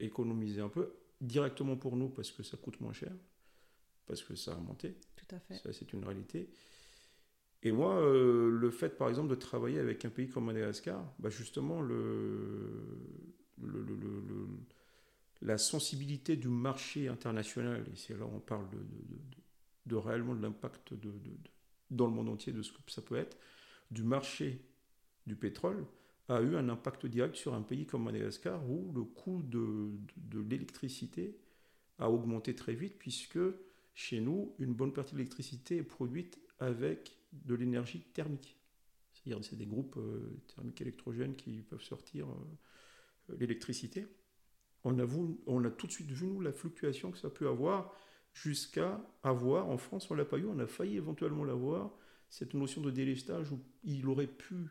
économiser 0.00 0.60
un 0.60 0.68
peu 0.68 0.92
directement 1.22 1.76
pour 1.76 1.96
nous 1.96 2.10
parce 2.10 2.30
que 2.30 2.42
ça 2.42 2.56
coûte 2.58 2.80
moins 2.80 2.92
cher, 2.92 3.12
parce 4.06 4.22
que 4.22 4.34
ça 4.34 4.52
a 4.52 4.56
monté. 4.56 4.96
Tout 5.16 5.34
à 5.34 5.38
fait. 5.38 5.54
Ça, 5.54 5.72
c'est 5.72 5.92
une 5.94 6.04
réalité. 6.04 6.50
Et 7.62 7.70
moi, 7.70 7.94
euh, 7.94 8.50
le 8.50 8.70
fait, 8.70 8.96
par 8.98 9.08
exemple, 9.08 9.28
de 9.30 9.36
travailler 9.36 9.78
avec 9.78 10.04
un 10.04 10.10
pays 10.10 10.28
comme 10.28 10.46
Madagascar, 10.46 11.14
bah 11.20 11.30
justement, 11.30 11.80
le, 11.80 12.98
le, 13.62 13.82
le, 13.82 14.46
la 15.42 15.58
sensibilité 15.58 16.36
du 16.36 16.48
marché 16.48 17.08
international, 17.08 17.84
et 17.92 17.96
c'est 17.96 18.18
là 18.18 18.24
où 18.26 18.34
on 18.34 18.40
parle 18.40 18.68
de, 18.70 18.78
de, 18.78 19.20
de 19.86 19.96
réellement 19.96 20.34
de 20.34 20.42
l'impact 20.42 20.94
de, 20.94 21.12
dans 21.90 22.06
le 22.06 22.12
monde 22.12 22.28
entier 22.28 22.52
de 22.52 22.62
ce 22.62 22.72
que 22.72 22.78
ça 22.88 23.02
peut 23.02 23.16
être, 23.16 23.36
du 23.90 24.02
marché 24.02 24.60
du 25.26 25.36
pétrole, 25.36 25.86
a 26.28 26.40
eu 26.40 26.56
un 26.56 26.68
impact 26.68 27.06
direct 27.06 27.36
sur 27.36 27.54
un 27.54 27.62
pays 27.62 27.86
comme 27.86 28.04
Madagascar 28.04 28.68
où 28.70 28.92
le 28.92 29.02
coût 29.02 29.42
de, 29.42 29.90
de 30.16 30.40
l'électricité 30.40 31.36
a 31.98 32.10
augmenté 32.10 32.54
très 32.54 32.74
vite 32.74 32.98
puisque 32.98 33.38
chez 33.94 34.20
nous, 34.20 34.54
une 34.58 34.74
bonne 34.74 34.92
partie 34.92 35.12
de 35.12 35.18
l'électricité 35.18 35.78
est 35.78 35.82
produite 35.82 36.40
avec 36.58 37.18
de 37.32 37.54
l'énergie 37.54 38.00
thermique. 38.00 38.56
C'est-à-dire 39.12 39.44
c'est 39.44 39.56
des 39.56 39.66
groupes 39.66 39.96
euh, 39.96 40.40
thermiques 40.54 40.80
électrogènes 40.80 41.36
qui 41.36 41.62
peuvent 41.62 41.82
sortir 41.82 42.28
euh, 42.28 43.36
l'électricité. 43.38 44.06
On 44.84 44.98
a, 44.98 45.06
on 45.46 45.64
a 45.64 45.70
tout 45.70 45.86
de 45.86 45.92
suite 45.92 46.10
vu, 46.10 46.26
nous, 46.26 46.40
la 46.40 46.52
fluctuation 46.52 47.10
que 47.10 47.18
ça 47.18 47.30
peut 47.30 47.48
avoir 47.48 47.94
jusqu'à 48.32 49.00
avoir, 49.22 49.68
en 49.68 49.78
France, 49.78 50.10
on 50.10 50.14
l'a 50.14 50.24
pas 50.24 50.38
eu, 50.38 50.46
on 50.46 50.58
a 50.58 50.66
failli 50.66 50.96
éventuellement 50.96 51.44
l'avoir, 51.44 51.92
cette 52.30 52.54
notion 52.54 52.80
de 52.80 52.90
délestage 52.90 53.52
où 53.52 53.60
il 53.84 54.06
aurait 54.08 54.26
pu 54.26 54.70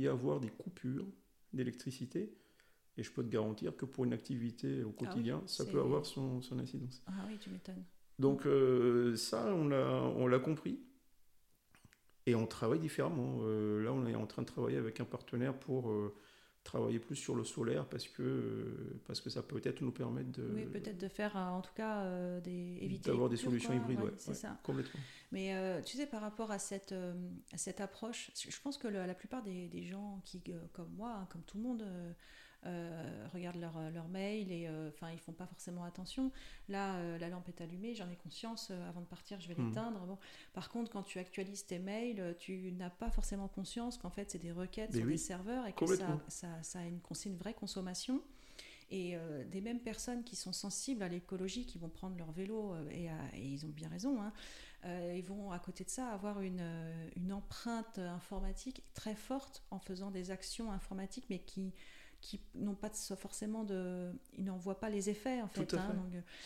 y 0.00 0.08
avoir 0.08 0.40
des 0.40 0.50
coupures 0.50 1.06
d'électricité. 1.52 2.32
Et 2.96 3.02
je 3.02 3.10
peux 3.12 3.22
te 3.22 3.28
garantir 3.28 3.76
que 3.76 3.84
pour 3.84 4.04
une 4.04 4.12
activité 4.12 4.82
au 4.82 4.90
ah 4.90 5.04
quotidien, 5.04 5.42
ça 5.46 5.64
peut 5.64 5.80
avoir 5.80 6.04
son, 6.04 6.42
son, 6.42 6.58
incidence. 6.58 7.02
Ah 7.06 7.24
oui, 7.28 7.38
tu 7.38 7.50
m'étonnes. 7.50 7.84
Donc 8.18 8.44
euh, 8.44 9.16
ça, 9.16 9.46
on 9.54 9.68
l'a, 9.68 10.02
on 10.02 10.26
l'a 10.26 10.38
compris. 10.38 10.80
Et 12.26 12.34
on 12.34 12.46
travaille 12.46 12.78
différemment. 12.78 13.38
Euh, 13.42 13.82
là, 13.82 13.92
on 13.92 14.06
est 14.06 14.14
en 14.14 14.26
train 14.26 14.42
de 14.42 14.46
travailler 14.46 14.76
avec 14.76 15.00
un 15.00 15.04
partenaire 15.04 15.58
pour 15.58 15.90
euh, 15.90 16.14
travailler 16.64 16.98
plus 16.98 17.16
sur 17.16 17.34
le 17.34 17.44
solaire 17.44 17.86
parce 17.86 18.06
que, 18.06 18.98
parce 19.06 19.20
que 19.20 19.30
ça 19.30 19.42
peut 19.42 19.60
peut-être 19.60 19.80
nous 19.80 19.92
permettre 19.92 20.30
de. 20.32 20.48
Oui, 20.54 20.66
peut-être 20.66 20.98
de 20.98 21.08
faire 21.08 21.36
en 21.36 21.60
tout 21.60 21.72
cas 21.74 22.40
des, 22.40 22.78
éviter. 22.80 23.10
D'avoir 23.10 23.28
des 23.28 23.36
solutions 23.36 23.72
hybrides, 23.72 24.00
ouais, 24.00 24.12
c'est 24.16 24.34
ça. 24.34 24.58
Complètement. 24.62 25.00
Mais 25.32 25.82
tu 25.84 25.96
sais, 25.96 26.06
par 26.06 26.20
rapport 26.20 26.50
à 26.50 26.58
cette, 26.58 26.94
à 27.52 27.56
cette 27.56 27.80
approche, 27.80 28.30
je 28.36 28.60
pense 28.60 28.78
que 28.78 28.88
la 28.88 29.14
plupart 29.14 29.42
des, 29.42 29.68
des 29.68 29.82
gens 29.82 30.20
qui, 30.24 30.42
comme 30.72 30.92
moi, 30.96 31.16
hein, 31.20 31.28
comme 31.30 31.42
tout 31.42 31.56
le 31.56 31.62
monde, 31.62 31.84
euh, 32.66 33.26
regardent 33.32 33.58
leur, 33.58 33.78
euh, 33.78 33.90
leur, 33.90 34.06
mail 34.08 34.52
et 34.52 34.66
euh, 34.66 34.90
enfin 34.90 35.10
ils 35.10 35.18
font 35.18 35.32
pas 35.32 35.46
forcément 35.46 35.82
attention. 35.82 36.30
Là, 36.68 37.16
la 37.18 37.30
lampe 37.30 37.48
est 37.48 37.62
allumée, 37.62 37.94
j'en 37.94 38.08
ai 38.10 38.16
conscience. 38.16 38.70
avant 38.88 39.00
de 39.00 39.06
partir, 39.06 39.40
je 39.40 39.48
vais 39.48 39.54
hmm. 39.54 39.68
l'éteindre. 39.68 40.00
Bon. 40.00 40.18
Par 40.52 40.68
contre, 40.68 40.90
quand 40.90 41.02
tu 41.02 41.18
actualises 41.18 41.64
tes 41.64 41.78
mails, 41.78 42.36
tu 42.38 42.72
n'as 42.72 42.90
pas 42.90 43.10
forcément 43.10 43.48
conscience 43.48 43.96
qu'en 43.96 44.10
fait 44.10 44.30
c'est 44.30 44.38
des 44.38 44.52
requêtes 44.52 44.94
sur 44.94 45.06
des 45.06 45.16
serveurs 45.16 45.66
et 45.66 45.72
que 45.72 45.86
ça, 45.86 46.20
ça, 46.28 46.62
ça, 46.62 46.80
a 46.80 46.84
une, 46.84 47.00
une 47.24 47.36
vraie 47.36 47.54
consommation. 47.54 48.20
Et 48.92 49.16
des 49.52 49.60
mêmes 49.60 49.78
personnes 49.78 50.24
qui 50.24 50.34
sont 50.34 50.52
sensibles 50.52 51.04
à 51.04 51.08
l'écologie, 51.08 51.64
qui 51.64 51.78
vont 51.78 51.88
prendre 51.88 52.16
leur 52.18 52.32
vélo, 52.32 52.74
et, 52.90 53.08
ils 53.38 53.64
ont 53.64 53.68
bien 53.68 53.88
raison, 53.88 54.20
hein, 54.20 54.32
ils 55.14 55.22
vont 55.22 55.52
à 55.52 55.60
côté 55.60 55.84
de 55.84 55.90
ça 55.90 56.08
avoir 56.08 56.40
une, 56.40 56.68
une, 57.14 57.32
empreinte 57.32 57.98
informatique 57.98 58.82
très 58.92 59.14
forte 59.14 59.62
en 59.70 59.78
faisant 59.78 60.10
des 60.10 60.32
actions 60.32 60.72
informatiques, 60.72 61.26
mais 61.30 61.38
qui 61.38 61.72
qui 62.20 62.40
n'ont 62.54 62.74
pas 62.74 62.90
forcément 63.16 63.64
de. 63.64 64.12
Ils 64.36 64.44
n'en 64.44 64.56
voient 64.56 64.78
pas 64.78 64.90
les 64.90 65.08
effets, 65.08 65.40
en 65.40 65.48
fait. 65.48 65.74
Hein, 65.74 65.96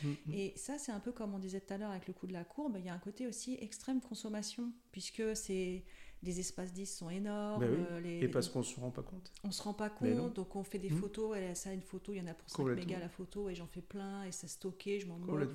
mm, 0.03 0.09
mm. 0.09 0.33
Et 0.33 0.53
ça, 0.57 0.79
c'est 0.79 0.93
un 0.93 1.01
peu 1.01 1.13
comme 1.13 1.35
on 1.35 1.39
disait 1.39 1.61
tout 1.61 1.75
à 1.75 1.79
l'heure 1.79 1.91
avec 1.91 2.07
le 2.07 2.15
coup 2.15 2.27
de 2.27 2.33
la 2.33 2.45
courbe, 2.45 2.77
il 2.79 2.85
y 2.85 2.89
a 2.89 2.95
un 2.95 2.99
côté 2.99 3.27
aussi 3.27 3.57
extrême 3.61 4.01
consommation, 4.01 4.73
puisque 4.93 5.37
c'est. 5.37 5.85
Les 6.23 6.41
espaces 6.41 6.73
10 6.73 6.87
sont 6.87 7.11
énormes. 7.11 7.61
Ben 7.61 8.07
et 8.07 8.29
parce 8.29 8.49
qu'on 8.49 8.61
ne 8.61 8.65
se 8.65 8.81
rend 8.81 8.91
pas 8.91 9.03
compte. 9.03 9.31
On 9.43 9.49
ne 9.49 9.53
se 9.53 9.63
rend 9.63 9.75
pas 9.75 9.91
compte, 9.91 10.33
donc 10.33 10.57
on 10.57 10.65
fait 10.65 10.79
des 10.79 10.89
mm. 10.89 10.97
photos, 10.97 11.37
et 11.37 11.55
ça, 11.55 11.71
une 11.71 11.83
photo, 11.83 12.15
il 12.15 12.17
y 12.17 12.21
en 12.23 12.27
a 12.27 12.33
pour 12.33 12.49
5 12.49 12.65
mégas 12.65 12.99
la 12.99 13.11
photo, 13.11 13.51
et 13.51 13.55
j'en 13.55 13.67
fais 13.67 13.83
plein, 13.83 14.25
et 14.25 14.33
ça 14.33 14.49
stocké, 14.49 15.01
je 15.01 15.07
m'en 15.07 15.19
moque. 15.19 15.51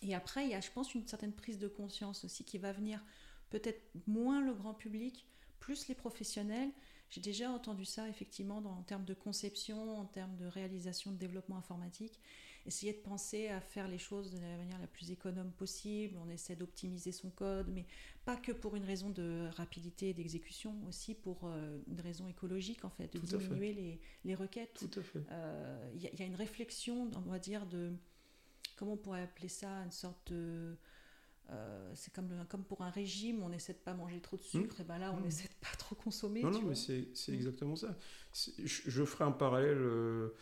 Et 0.00 0.14
après, 0.14 0.44
il 0.44 0.50
y 0.50 0.54
a, 0.54 0.60
je 0.60 0.70
pense, 0.70 0.94
une 0.94 1.06
certaine 1.08 1.32
prise 1.32 1.58
de 1.58 1.66
conscience 1.66 2.24
aussi 2.24 2.44
qui 2.44 2.58
va 2.58 2.70
venir 2.70 3.04
peut-être 3.50 3.82
moins 4.06 4.40
le 4.40 4.54
grand 4.54 4.74
public, 4.74 5.26
plus 5.58 5.88
les 5.88 5.96
professionnels, 5.96 6.70
j'ai 7.12 7.20
déjà 7.20 7.50
entendu 7.50 7.84
ça 7.84 8.08
effectivement 8.08 8.56
en 8.56 8.82
termes 8.82 9.04
de 9.04 9.12
conception, 9.12 9.98
en 9.98 10.06
termes 10.06 10.34
de 10.36 10.46
réalisation 10.46 11.12
de 11.12 11.16
développement 11.18 11.58
informatique. 11.58 12.18
Essayer 12.64 12.94
de 12.94 13.00
penser 13.00 13.48
à 13.48 13.60
faire 13.60 13.86
les 13.86 13.98
choses 13.98 14.30
de 14.30 14.38
la 14.38 14.56
manière 14.56 14.78
la 14.78 14.86
plus 14.86 15.10
économe 15.10 15.50
possible. 15.52 16.16
On 16.24 16.30
essaie 16.30 16.56
d'optimiser 16.56 17.12
son 17.12 17.28
code, 17.28 17.68
mais 17.68 17.84
pas 18.24 18.36
que 18.36 18.52
pour 18.52 18.76
une 18.76 18.84
raison 18.84 19.10
de 19.10 19.50
rapidité 19.56 20.10
et 20.10 20.14
d'exécution, 20.14 20.74
aussi 20.88 21.14
pour 21.14 21.40
euh, 21.44 21.78
une 21.86 22.00
raison 22.00 22.28
écologique 22.28 22.84
en 22.86 22.90
fait, 22.90 23.12
de 23.12 23.18
diminuer 23.18 23.74
les, 23.74 24.00
les, 24.24 24.34
requêtes. 24.34 24.88
Tout 24.90 25.00
à 25.00 25.02
fait. 25.02 25.22
Euh, 25.32 25.90
il 25.94 26.02
y, 26.02 26.22
a 26.22 26.24
une 26.24 26.36
réflexion, 26.36 27.10
on 27.14 27.30
va 27.30 27.38
dire, 27.38 27.66
de 27.66 27.92
comment 28.76 28.92
on 28.92 28.96
pourrait 28.96 29.22
appeler 29.22 29.48
ça, 29.48 29.68
une 29.68 29.90
sorte 29.90 30.32
de 30.32 30.78
euh, 31.52 31.90
c'est 31.94 32.12
comme, 32.12 32.30
comme 32.48 32.64
pour 32.64 32.82
un 32.82 32.90
régime, 32.90 33.42
on 33.42 33.52
essaie 33.52 33.72
de 33.72 33.78
pas 33.78 33.94
manger 33.94 34.20
trop 34.20 34.36
de 34.36 34.42
sucre, 34.42 34.80
et 34.80 34.84
ben 34.84 34.98
là 34.98 35.12
on 35.12 35.20
mmh. 35.20 35.26
essaie 35.26 35.48
de 35.48 35.54
pas 35.60 35.76
trop 35.76 35.94
consommer. 35.94 36.42
Non, 36.42 36.50
non, 36.50 36.62
mais 36.62 36.74
c'est 36.74 37.00
mmh. 37.00 37.34
exactement 37.34 37.76
ça. 37.76 37.96
Je, 38.32 39.04
ferai 39.04 39.24
un 39.24 39.32
parallèle 39.32 39.78
euh, 39.78 40.34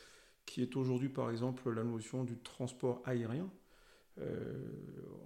qui 0.47 0.63
est 0.63 0.77
aujourd'hui 0.77 1.09
par 1.09 1.31
exemple 1.31 1.71
la 1.71 1.85
notion 1.85 2.25
du 2.25 2.39
transport 2.39 3.03
aérien. 3.05 3.51
Euh, 4.19 4.67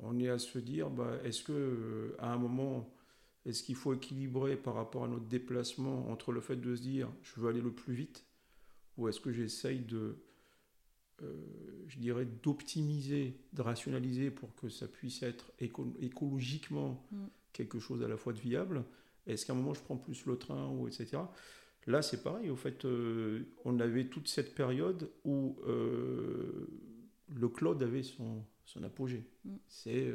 on 0.03 0.18
est 0.20 0.29
à 0.29 0.38
se 0.38 0.59
dire, 0.59 0.90
bah, 0.90 1.18
est-ce 1.25 1.42
que 1.42 2.14
à 2.18 2.33
un 2.33 2.38
moment, 2.38 2.94
est-ce 3.44 3.62
qu'il 3.62 3.75
faut 3.75 3.92
équilibrer 3.92 4.57
par 4.57 4.75
rapport 4.75 5.05
à 5.05 5.09
notre 5.09 5.27
déplacement 5.27 6.09
entre 6.11 6.33
le 6.33 6.40
fait 6.40 6.57
de 6.57 6.75
se 6.75 6.83
dire, 6.83 7.11
je 7.23 7.40
veux 7.40 7.49
aller 7.49 7.61
le 7.61 7.73
plus 7.73 7.94
vite, 7.94 8.25
ou 8.97 9.09
est-ce 9.09 9.20
que 9.20 9.33
j'essaye 9.33 9.81
de 9.81 10.16
euh, 11.22 11.35
je 11.87 11.98
dirais, 11.98 12.27
d'optimiser, 12.42 13.37
de 13.53 13.62
rationaliser 13.62 14.31
pour 14.31 14.55
que 14.57 14.68
ça 14.68 14.88
puisse 14.88 15.22
être 15.22 15.53
écologiquement 15.59 17.07
mm. 17.12 17.24
quelque 17.53 17.79
chose 17.79 18.03
à 18.03 18.09
la 18.09 18.16
fois 18.16 18.33
de 18.33 18.40
viable. 18.40 18.85
Est-ce 19.27 19.46
qu'à 19.46 19.53
un 19.53 19.57
moment 19.57 19.74
je 19.74 19.81
prends 19.81 19.96
plus 19.96 20.27
le 20.27 20.37
train 20.37 20.68
ou 20.68 20.88
etc. 20.88 21.18
Là, 21.87 22.03
c'est 22.03 22.22
pareil. 22.22 22.50
Au 22.50 22.57
fait, 22.57 22.85
euh, 22.85 23.44
on 23.64 23.79
avait 23.79 24.07
toute 24.07 24.29
cette 24.29 24.55
période 24.55 25.11
où 25.24 25.59
euh, 25.66 26.66
le 27.35 27.48
cloud 27.48 27.83
avait 27.83 28.03
son, 28.03 28.42
son 28.64 28.83
apogée. 28.83 29.24
Mm. 29.44 29.57
C'est 29.68 30.12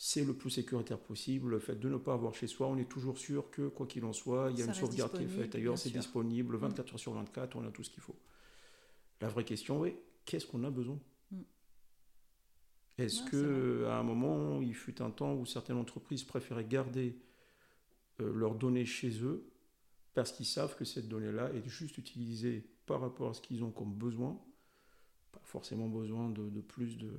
c'est 0.00 0.24
le 0.24 0.32
plus 0.32 0.50
sécuritaire 0.50 1.00
possible. 1.00 1.50
Le 1.50 1.58
fait 1.58 1.74
de 1.74 1.88
ne 1.88 1.96
pas 1.96 2.14
avoir 2.14 2.32
chez 2.32 2.46
soi, 2.46 2.68
on 2.68 2.78
est 2.78 2.88
toujours 2.88 3.18
sûr 3.18 3.50
que, 3.50 3.66
quoi 3.66 3.84
qu'il 3.86 4.04
en 4.04 4.12
soit, 4.12 4.50
il 4.52 4.58
y 4.58 4.62
a 4.62 4.66
une 4.66 4.72
sauvegarde 4.72 5.12
qui 5.12 5.24
est 5.24 5.26
faite 5.26 5.56
ailleurs, 5.56 5.76
c'est 5.76 5.90
disponible 5.90 6.56
24 6.56 6.86
mm. 6.86 6.92
heures 6.92 7.00
sur 7.00 7.12
24, 7.14 7.56
on 7.56 7.66
a 7.66 7.70
tout 7.72 7.82
ce 7.82 7.90
qu'il 7.90 8.02
faut. 8.02 8.14
La 9.20 9.28
vraie 9.28 9.44
question 9.44 9.84
est 9.84 10.00
qu'est-ce 10.24 10.46
qu'on 10.46 10.64
a 10.64 10.70
besoin? 10.70 10.98
Mm. 11.30 11.42
Est-ce 12.98 13.22
que 13.24 13.84
à 13.86 13.98
un 13.98 14.02
moment, 14.02 14.60
il 14.62 14.74
fut 14.74 15.02
un 15.02 15.10
temps 15.10 15.34
où 15.34 15.46
certaines 15.46 15.76
entreprises 15.76 16.24
préféraient 16.24 16.64
garder 16.64 17.18
euh, 18.20 18.32
leurs 18.32 18.54
données 18.54 18.84
chez 18.84 19.22
eux 19.22 19.48
parce 20.14 20.32
qu'ils 20.32 20.46
savent 20.46 20.74
que 20.74 20.84
cette 20.84 21.08
donnée-là 21.08 21.52
est 21.54 21.68
juste 21.68 21.96
utilisée 21.98 22.68
par 22.86 23.00
rapport 23.00 23.30
à 23.30 23.34
ce 23.34 23.40
qu'ils 23.40 23.62
ont 23.62 23.70
comme 23.70 23.94
besoin, 23.94 24.36
pas 25.30 25.40
forcément 25.44 25.88
besoin 25.88 26.28
de, 26.30 26.48
de 26.48 26.60
plus 26.60 26.98
de. 26.98 27.12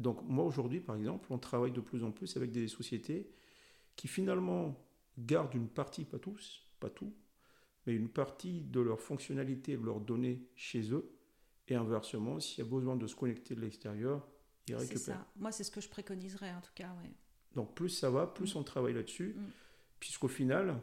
Donc 0.00 0.20
moi 0.24 0.44
aujourd'hui, 0.44 0.80
par 0.80 0.96
exemple, 0.96 1.28
on 1.30 1.38
travaille 1.38 1.70
de 1.70 1.80
plus 1.80 2.02
en 2.02 2.10
plus 2.10 2.36
avec 2.36 2.50
des 2.50 2.66
sociétés 2.66 3.30
qui 3.94 4.08
finalement 4.08 4.84
gardent 5.16 5.54
une 5.54 5.68
partie, 5.68 6.04
pas 6.04 6.18
tous, 6.18 6.66
pas 6.80 6.90
tout, 6.90 7.12
mais 7.86 7.94
une 7.94 8.08
partie 8.08 8.62
de 8.62 8.80
leur 8.80 9.00
fonctionnalité, 9.00 9.76
de 9.76 9.84
leurs 9.84 10.00
données 10.00 10.48
chez 10.56 10.92
eux. 10.92 11.08
Et 11.68 11.74
inversement, 11.74 12.40
s'il 12.40 12.64
y 12.64 12.66
a 12.66 12.70
besoin 12.70 12.96
de 12.96 13.06
se 13.06 13.14
connecter 13.14 13.54
de 13.54 13.60
l'extérieur, 13.60 14.26
ils 14.68 14.74
récupèrent. 14.74 14.98
C'est 14.98 15.10
ça. 15.12 15.26
Moi, 15.36 15.52
c'est 15.52 15.64
ce 15.64 15.70
que 15.70 15.80
je 15.80 15.88
préconiserais 15.88 16.52
en 16.52 16.60
tout 16.60 16.72
cas. 16.74 16.94
Ouais. 17.02 17.10
Donc 17.54 17.74
plus 17.74 17.88
ça 17.88 18.10
va, 18.10 18.26
plus 18.26 18.54
mm. 18.54 18.58
on 18.58 18.62
travaille 18.62 18.94
là-dessus, 18.94 19.34
mm. 19.36 19.44
puisqu'au 20.00 20.28
final, 20.28 20.80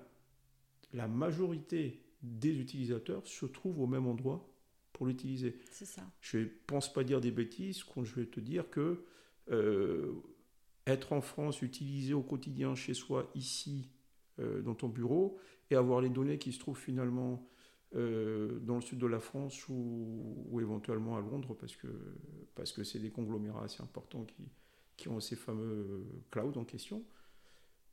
la 0.93 1.07
majorité 1.07 2.03
des 2.21 2.59
utilisateurs 2.59 3.25
se 3.27 3.45
trouvent 3.45 3.79
au 3.79 3.87
même 3.87 4.07
endroit 4.07 4.47
pour 4.93 5.05
l'utiliser. 5.05 5.57
C'est 5.71 5.85
ça. 5.85 6.03
Je 6.21 6.39
ne 6.39 6.45
pense 6.67 6.91
pas 6.91 7.03
dire 7.03 7.21
des 7.21 7.31
bêtises 7.31 7.83
quand 7.83 8.03
je 8.03 8.15
vais 8.15 8.25
te 8.25 8.39
dire 8.39 8.69
que 8.69 9.05
euh, 9.49 10.13
être 10.85 11.13
en 11.13 11.21
France, 11.21 11.61
utiliser 11.61 12.13
au 12.13 12.21
quotidien 12.21 12.75
chez 12.75 12.93
soi, 12.93 13.31
ici, 13.35 13.89
euh, 14.39 14.61
dans 14.61 14.75
ton 14.75 14.89
bureau, 14.89 15.39
et 15.69 15.75
avoir 15.75 16.01
les 16.01 16.09
données 16.09 16.37
qui 16.37 16.51
se 16.51 16.59
trouvent 16.59 16.77
finalement 16.77 17.47
euh, 17.95 18.59
dans 18.59 18.75
le 18.75 18.81
sud 18.81 18.99
de 18.99 19.07
la 19.07 19.19
France 19.19 19.67
ou, 19.67 20.45
ou, 20.49 20.59
éventuellement 20.61 21.17
à 21.17 21.21
Londres, 21.21 21.55
parce 21.59 21.75
que 21.75 21.87
c'est 21.87 22.53
parce 22.55 22.71
que 22.71 22.97
des 22.97 23.09
conglomérats 23.09 23.65
assez 23.65 23.81
importants 23.81 24.23
qui, 24.23 24.49
qui 24.97 25.09
ont 25.09 25.19
ces 25.19 25.35
fameux 25.35 26.05
clouds 26.29 26.57
en 26.57 26.63
question. 26.63 27.03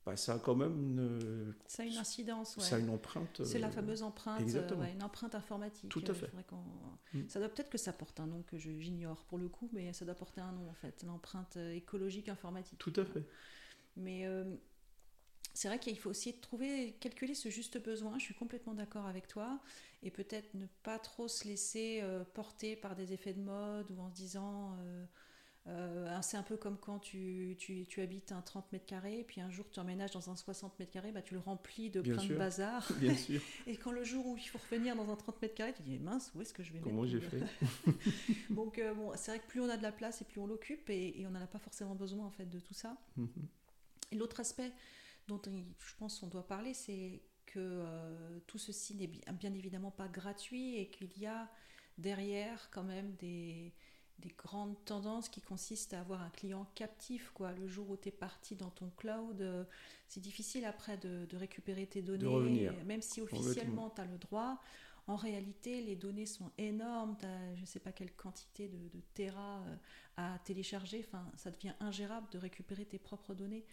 Bah, 0.07 0.17
ça 0.17 0.35
a 0.35 0.39
quand 0.39 0.55
même 0.55 0.79
une. 0.79 1.55
Ça 1.67 1.83
a 1.83 1.87
une 1.87 1.97
incidence, 1.97 2.59
Ça 2.61 2.77
a 2.77 2.79
une 2.79 2.91
empreinte. 2.91 3.45
C'est 3.45 3.59
la 3.59 3.71
fameuse 3.71 4.03
empreinte, 4.03 4.41
une 4.41 5.03
empreinte 5.03 5.35
informatique. 5.35 5.91
Tout 5.91 6.05
à 6.07 6.15
fait. 6.15 6.31
Mm. 7.13 7.29
Ça 7.29 7.41
doit 7.41 7.49
peut-être 7.49 7.69
que 7.69 7.79
ça 7.79 7.93
porte 7.93 8.21
un 8.21 8.27
nom 8.27 8.43
que 8.43 8.57
j'ignore 8.57 9.25
pour 9.25 9.39
le 9.39 9.49
coup, 9.49 9.69
mais 9.73 9.93
ça 9.93 10.05
doit 10.05 10.15
porter 10.15 10.41
un 10.41 10.53
nom 10.53 10.69
en 10.71 10.75
fait, 10.75 11.03
l'empreinte 11.03 11.57
écologique 11.57 12.29
informatique. 12.29 12.79
Tout 12.79 12.93
à 12.97 13.05
fait. 13.05 13.25
Mais 13.97 14.27
euh, 14.27 14.45
c'est 15.59 15.67
vrai 15.67 15.81
qu'il 15.81 15.99
faut 15.99 16.11
aussi 16.11 16.35
trouver, 16.35 16.95
calculer 17.01 17.35
ce 17.35 17.49
juste 17.49 17.83
besoin. 17.83 18.17
Je 18.19 18.23
suis 18.23 18.35
complètement 18.35 18.75
d'accord 18.75 19.07
avec 19.07 19.27
toi. 19.27 19.59
Et 20.05 20.13
peut-être 20.13 20.55
ne 20.55 20.67
pas 20.85 21.01
trop 21.01 21.27
se 21.27 21.49
laisser 21.49 21.99
euh, 22.01 22.23
porter 22.23 22.77
par 22.77 22.95
des 22.95 23.13
effets 23.13 23.33
de 23.33 23.41
mode 23.41 23.91
ou 23.91 24.01
en 24.01 24.09
se 24.09 24.15
disant. 24.15 24.77
Euh, 24.79 25.05
euh, 25.67 26.19
c'est 26.23 26.37
un 26.37 26.45
peu 26.45 26.57
comme 26.57 26.79
quand 26.79 27.01
tu, 27.01 27.57
tu, 27.59 27.85
tu, 27.87 28.01
habites 28.01 28.31
un 28.31 28.41
30 28.41 28.73
mètres 28.73 28.87
carrés, 28.87 29.25
puis 29.27 29.41
un 29.41 29.51
jour 29.51 29.67
tu 29.71 29.81
emménages 29.81 30.13
dans 30.13 30.31
un 30.31 30.37
60 30.37 30.79
mètres 30.79 30.93
carrés, 30.93 31.13
bah, 31.13 31.21
tu 31.21 31.35
le 31.35 31.41
remplis 31.41 31.91
de 31.91 32.01
plein 32.01 32.25
de 32.25 32.37
bazar. 32.37 32.91
Bien 32.99 33.15
sûr. 33.15 33.43
et 33.67 33.77
quand 33.77 33.91
le 33.91 34.05
jour 34.05 34.25
où 34.27 34.37
il 34.39 34.49
faut 34.49 34.59
revenir 34.59 34.97
dans 34.97 35.11
un 35.11 35.17
30 35.17 35.43
mètres 35.43 35.55
carrés, 35.55 35.75
tu 35.75 35.83
dis 35.83 35.99
mince, 35.99 36.33
où 36.35 36.41
est-ce 36.41 36.55
que 36.55 36.63
je 36.63 36.73
vais 36.73 36.79
Comment 36.79 37.05
j'ai 37.05 37.21
fait 37.21 37.43
Donc 38.51 38.79
euh, 38.79 38.95
bon, 38.95 39.13
c'est 39.17 39.33
vrai 39.33 39.41
que 39.41 39.47
plus 39.49 39.61
on 39.61 39.69
a 39.69 39.77
de 39.77 39.83
la 39.83 39.93
place 39.93 40.23
et 40.23 40.25
plus 40.25 40.41
on 40.41 40.47
l'occupe, 40.47 40.89
et, 40.89 41.27
on 41.27 41.31
n'en 41.31 41.43
a 41.43 41.47
pas 41.49 41.59
forcément 41.59 41.97
besoin 41.97 42.25
en 42.25 42.31
fait 42.31 42.47
de 42.47 42.61
tout 42.61 42.75
ça. 42.75 42.97
Mhm. 43.17 43.29
Et 44.13 44.17
l'autre 44.17 44.41
aspect 44.41 44.73
dont 45.29 45.41
je 45.79 45.95
pense 45.99 46.19
qu'on 46.19 46.27
doit 46.27 46.47
parler, 46.47 46.75
c'est 46.75 47.23
que 47.47 47.59
euh, 47.59 48.41
tout 48.47 48.59
ceci 48.59 48.95
n'est 48.95 49.11
bien 49.33 49.55
évidemment 49.55 49.91
pas 49.91 50.09
gratuit 50.09 50.77
et 50.77 50.89
qu'il 50.89 51.17
y 51.19 51.27
a 51.27 51.51
derrière 51.97 52.71
quand 52.71 52.85
même 52.85 53.15
des 53.17 53.73
des 54.19 54.35
grandes 54.37 54.77
tendances 54.85 55.29
qui 55.29 55.41
consistent 55.41 55.95
à 55.95 56.01
avoir 56.01 56.23
un 56.23 56.31
client 56.31 56.67
captif. 56.75 57.31
Quoi. 57.35 57.53
Le 57.53 57.69
jour 57.69 57.89
où 57.91 57.97
tu 57.97 58.09
es 58.09 58.13
parti 58.13 58.57
dans 58.57 58.71
ton 58.71 58.91
cloud, 58.97 59.41
euh, 59.41 59.65
c'est 60.09 60.21
difficile 60.21 60.65
après 60.65 60.97
de, 60.97 61.27
récupérer 61.37 61.87
tes 61.87 62.03
données, 62.03 62.71
même 62.85 63.03
si 63.03 63.21
officiellement 63.21 63.91
tu 63.91 64.01
as 64.01 64.07
le 64.07 64.19
droit. 64.19 64.61
En 65.07 65.17
réalité, 65.17 65.81
les 65.81 65.97
données 65.97 66.27
sont 66.27 66.51
énormes, 66.59 67.17
tu 67.19 67.25
as 67.27 67.55
je 67.55 67.61
ne 67.63 67.67
sais 67.67 67.81
pas 67.81 67.93
quelle 67.93 68.13
quantité 68.13 68.69
de, 68.69 68.77
de 68.77 69.01
terras 69.15 69.63
euh, 69.67 69.77
à 70.17 70.39
télécharger, 70.41 71.05
enfin, 71.07 71.25
ça 71.37 71.51
devient 71.51 71.73
ingérable 71.81 72.29
de 72.31 72.39
récupérer 72.39 72.85
tes 72.85 72.99
propres 72.99 73.35
données. 73.35 73.65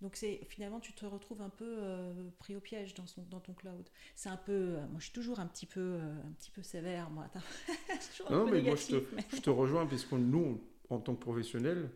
Donc 0.00 0.16
c'est 0.16 0.40
finalement 0.48 0.80
tu 0.80 0.92
te 0.92 1.06
retrouves 1.06 1.42
un 1.42 1.48
peu 1.48 1.76
euh, 1.78 2.12
pris 2.40 2.56
au 2.56 2.60
piège 2.60 2.94
dans, 2.94 3.06
son, 3.06 3.22
dans 3.30 3.38
ton 3.38 3.52
cloud. 3.52 3.88
C'est 4.16 4.28
un 4.28 4.36
peu, 4.36 4.52
euh, 4.52 4.86
moi 4.88 4.98
je 4.98 5.04
suis 5.04 5.12
toujours 5.12 5.38
un 5.38 5.46
petit 5.46 5.66
peu, 5.66 5.80
euh, 5.80 6.12
un 6.26 6.32
petit 6.32 6.50
peu 6.50 6.62
sévère 6.62 7.08
moi. 7.10 7.30
non 8.30 8.50
mais 8.50 8.62
moi 8.62 8.74
je 8.74 8.96
te, 8.96 9.04
je 9.36 9.40
te 9.40 9.50
rejoins 9.50 9.86
puisque 9.86 10.12
nous 10.12 10.60
en 10.90 10.98
tant 10.98 11.14
que 11.14 11.20
professionnels, 11.20 11.88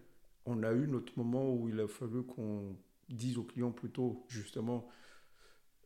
on 0.44 0.62
a 0.62 0.72
eu 0.72 0.86
notre 0.86 1.12
moment 1.18 1.52
où 1.52 1.68
il 1.68 1.80
a 1.80 1.88
fallu 1.88 2.22
qu'on 2.22 2.76
dise 3.08 3.38
aux 3.38 3.44
clients 3.44 3.72
plutôt 3.72 4.24
justement, 4.28 4.88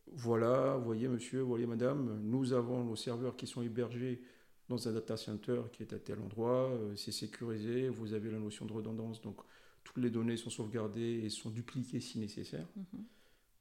voilà, 0.05 0.77
voyez 0.77 1.07
monsieur, 1.07 1.41
voyez 1.41 1.65
madame, 1.65 2.19
nous 2.21 2.53
avons 2.53 2.83
nos 2.83 2.95
serveurs 2.95 3.35
qui 3.35 3.47
sont 3.47 3.63
hébergés 3.63 4.21
dans 4.69 4.87
un 4.87 4.93
data 4.93 5.17
center 5.17 5.63
qui 5.73 5.81
est 5.81 5.93
à 5.93 5.99
tel 5.99 6.19
endroit, 6.19 6.71
c'est 6.95 7.11
sécurisé, 7.11 7.89
vous 7.89 8.13
avez 8.13 8.29
la 8.29 8.39
notion 8.39 8.65
de 8.65 8.73
redondance, 8.73 9.21
donc 9.21 9.41
toutes 9.83 10.03
les 10.03 10.09
données 10.09 10.37
sont 10.37 10.49
sauvegardées 10.49 11.21
et 11.23 11.29
sont 11.29 11.49
dupliquées 11.49 11.99
si 11.99 12.19
nécessaire. 12.19 12.67
Mhm. 12.75 13.03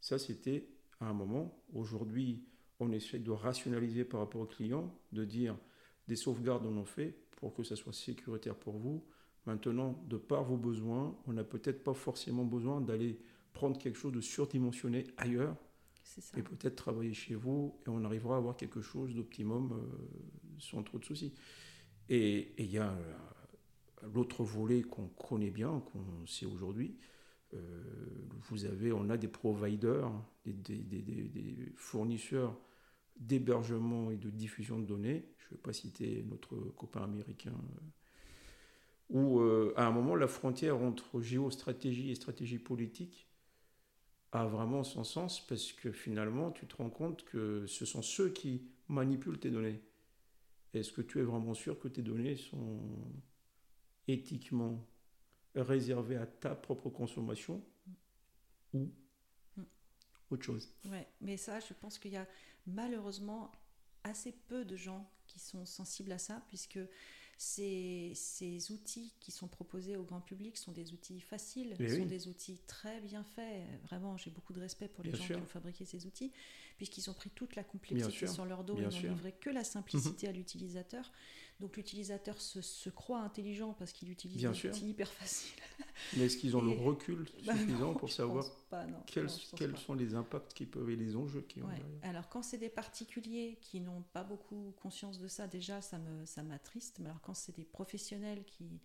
Ça, 0.01 0.19
c'était 0.19 0.69
à 1.01 1.07
un 1.07 1.13
moment. 1.13 1.63
Aujourd'hui, 1.75 2.45
on 2.79 2.93
essaie 2.93 3.19
de 3.19 3.31
rationaliser 3.31 4.05
par 4.05 4.21
rapport 4.21 4.41
au 4.41 4.47
client, 4.47 4.95
de 5.13 5.25
dire 5.25 5.57
des 6.09 6.17
sauvegardes 6.17 6.67
on 6.67 6.77
en 6.79 6.85
fait 6.85 7.15
pour 7.33 7.55
que 7.55 7.63
ça 7.63 7.77
soit 7.77 7.93
sécuritaire 7.93 8.55
pour 8.55 8.79
vous. 8.79 9.05
Maintenant, 9.47 10.03
de 10.09 10.17
par 10.17 10.45
vos 10.45 10.57
besoins, 10.57 11.17
on 11.27 11.33
n'a 11.33 11.45
peut-être 11.45 11.83
pas 11.83 11.95
forcément 11.95 12.45
besoin 12.45 12.81
d'aller 12.81 13.19
prendre 13.53 13.79
quelque 13.79 13.99
chose 13.99 14.13
de 14.13 14.21
surdimensionné 14.21 15.05
ailleurs 15.17 15.57
et 16.37 16.43
peut-être 16.43 16.77
travailler 16.77 17.15
chez 17.15 17.35
vous 17.35 17.79
et 17.87 17.89
on 17.89 18.05
arrivera 18.05 18.35
à 18.35 18.39
avoir 18.39 18.57
quelque 18.57 18.81
chose 18.81 19.15
d'optimum 19.15 19.73
euh, 19.73 20.59
sans 20.59 20.83
trop 20.83 20.99
de 20.99 21.05
soucis. 21.05 21.33
Et 22.09 22.53
il 22.59 22.71
y 22.71 22.79
a 22.79 22.97
L'autre 24.15 24.45
volet 24.45 24.83
qu'on 24.83 25.09
connaît 25.09 25.51
bien, 25.51 25.83
qu'on 25.93 26.27
sait 26.27 26.47
aujourd'hui, 26.47 26.97
euh, 27.55 27.59
vous 28.49 28.65
avez, 28.65 28.93
on 28.93 29.11
a 29.11 29.17
des 29.17 29.29
providers, 29.29 30.11
des, 30.45 31.73
fournisseurs 31.77 32.59
d'hébergement 33.17 34.11
et 34.11 34.17
de 34.17 34.31
diffusion 34.31 34.79
de 34.79 34.87
données. 34.87 35.25
Je 35.39 35.47
ne 35.47 35.51
vais 35.51 35.63
pas 35.63 35.73
citer 35.73 36.25
notre 36.29 36.57
copain 36.77 37.03
américain. 37.03 37.53
Euh, 37.53 37.81
où 39.11 39.41
euh, 39.41 39.75
à 39.77 39.87
un 39.87 39.91
moment 39.91 40.15
la 40.15 40.29
frontière 40.29 40.81
entre 40.81 41.21
géostratégie 41.21 42.13
et 42.13 42.15
stratégie 42.15 42.61
politique 42.61 43.27
a 44.31 44.47
vraiment 44.47 44.85
son 44.85 45.03
sens 45.03 45.45
parce 45.45 45.73
que 45.73 45.91
finalement 45.91 46.53
tu 46.53 46.67
te 46.67 46.77
rends 46.77 46.91
compte 46.91 47.25
que 47.25 47.67
ce 47.67 47.85
sont 47.85 48.03
ceux 48.03 48.29
qui 48.31 48.63
manipulent 48.87 49.41
tes 49.41 49.51
données. 49.51 49.81
Est-ce 50.73 50.93
que 50.93 51.03
tu 51.03 51.19
es 51.19 51.23
vraiment 51.23 51.55
sûr 51.55 51.81
que 51.81 51.89
tes 51.89 52.03
données 52.03 52.37
sont 52.37 52.79
éthiquement 54.09 54.87
réservé 55.55 56.17
à 56.17 56.27
ta 56.27 56.55
propre 56.55 56.91
consommation 56.91 57.65
ou 58.73 58.91
autre 60.31 60.45
chose. 60.45 60.73
Ouais, 60.85 61.09
mais 61.21 61.37
ça, 61.37 61.61
je 61.61 61.75
pense 61.75 61.99
qu'il 61.99 62.13
y 62.13 62.17
a 62.17 62.27
malheureusement 62.67 63.51
assez 64.05 64.33
peu 64.33 64.65
de 64.65 64.77
gens 64.77 65.11
qui 65.27 65.39
sont 65.39 65.67
sensibles 65.67 66.13
à 66.13 66.19
ça, 66.19 66.43
puisque 66.49 66.79
ces, 67.37 68.13
ces, 68.15 68.71
outils 68.71 69.15
qui 69.19 69.33
sont 69.33 69.49
proposés 69.49 69.97
au 69.97 70.05
grand 70.05 70.21
public 70.21 70.59
sont 70.59 70.73
des 70.73 70.93
outils 70.93 71.21
faciles, 71.21 71.75
sont 71.77 72.05
des 72.05 72.29
outils 72.29 72.59
très 72.67 73.01
bien 73.01 73.25
faits. 73.25 73.67
Vraiment, 73.85 74.17
j'ai 74.19 74.31
beaucoup 74.31 74.53
de 74.53 74.61
respect 74.61 74.89
pour 74.89 75.03
les 75.05 75.15
gens 75.15 75.27
qui 75.27 75.35
ont 75.35 75.47
fabriqué 75.47 75.85
ces 75.85 76.07
outils, 76.07 76.33
puisqu'ils 76.77 77.09
ont 77.09 77.15
pris 77.15 77.31
toute 77.31 77.57
la 77.57 77.65
complexité 77.65 78.27
sur 78.27 78.45
leur 78.45 78.63
dos 78.63 78.79
et 78.79 78.83
n'ont 78.83 78.91
livré 78.91 79.33
que 79.33 79.51
la 79.51 79.65
simplicité 79.65 80.29
à 80.29 80.33
l'utilisateur. 80.33 81.11
Donc 81.61 81.77
l'utilisateur 81.77 82.41
se, 82.41 82.89
croit 82.89 83.21
intelligent 83.21 83.75
parce 83.79 83.93
qu'il 83.93 84.11
utilise 84.11 84.39
Bien 84.39 84.53
outil 84.53 84.91
hyper 84.91 85.09
facile. 85.09 85.61
Mais 86.17 86.25
est-ce 86.25 86.39
qu'ils 86.39 86.57
ont 86.57 86.63
le 86.63 86.71
recul 86.71 87.27
bah 87.47 87.55
suffisant 87.55 87.95
pour 87.95 88.11
savoir 88.11 88.45
quels, 89.07 89.29
quels 89.57 89.77
sont 89.77 89.95
les 89.95 90.15
impacts 90.15 90.55
qui 90.55 90.65
peuvent 90.65 90.89
et 90.91 90.97
les 90.97 91.17
enjeux 91.17 91.43
qui 91.43 91.63
ont 91.63 91.69
Alors 92.03 92.29
quand 92.29 92.43
c'est 92.43 92.59
des 92.59 92.71
particuliers 92.71 93.59
qui 93.61 93.81
n'ont 93.81 94.03
pas 94.13 94.25
beaucoup 94.25 94.75
conscience 94.81 95.19
de 95.19 95.29
ça, 95.29 95.47
déjà 95.47 95.83
ça 95.83 95.99
me 95.99 96.25
ça 96.25 96.43
m'attriste. 96.43 96.99
Mais 97.01 97.07
alors 97.07 97.21
quand 97.21 97.35
c'est 97.35 97.55
des 97.55 97.65
professionnels 97.65 98.45
qui 98.45 98.81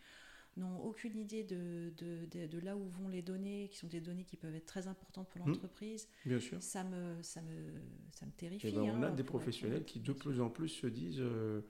n'ont 0.57 0.79
aucune 0.83 1.17
idée 1.17 1.43
de, 1.43 1.91
de, 1.97 2.47
de, 2.47 2.59
là 2.59 2.75
où 2.77 2.87
vont 2.87 3.09
les 3.09 3.21
données, 3.21 3.67
qui 3.69 3.77
sont 3.77 3.87
des 3.87 3.99
données 3.99 4.23
qui 4.23 4.37
peuvent 4.37 4.55
être 4.55 4.65
très 4.65 4.87
importantes 4.87 5.29
pour 5.29 5.45
mmh. 5.45 5.49
l'entreprise. 5.49 6.07
Bien 6.25 6.39
sûr. 6.39 6.61
Ça 6.61 6.83
me, 6.83 7.21
ça 7.21 7.41
me, 7.41 7.73
ça 8.11 8.25
me 8.25 8.31
terrifie. 8.31 8.67
Eh 8.67 8.71
ben, 8.71 8.81
on 8.81 9.03
a 9.03 9.07
hein, 9.07 9.11
des 9.11 9.23
professionnels 9.23 9.85
qui 9.85 9.99
de 9.99 10.13
plus 10.13 10.39
en 10.39 10.49
plus 10.49 10.69
se 10.69 10.87
disent 10.87 11.19
euh, 11.19 11.61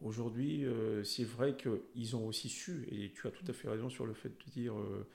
Aujourd'hui, 0.00 0.64
euh, 0.64 1.04
c'est 1.04 1.24
vrai 1.24 1.56
qu'ils 1.56 2.16
ont 2.16 2.26
aussi 2.26 2.48
su, 2.48 2.86
et 2.90 3.12
tu 3.12 3.26
as 3.26 3.30
tout 3.30 3.44
à 3.46 3.52
fait 3.52 3.68
raison 3.68 3.90
sur 3.90 4.06
le 4.06 4.14
fait 4.14 4.30
de 4.30 4.50
dire, 4.50 4.78
euh, 4.78 5.06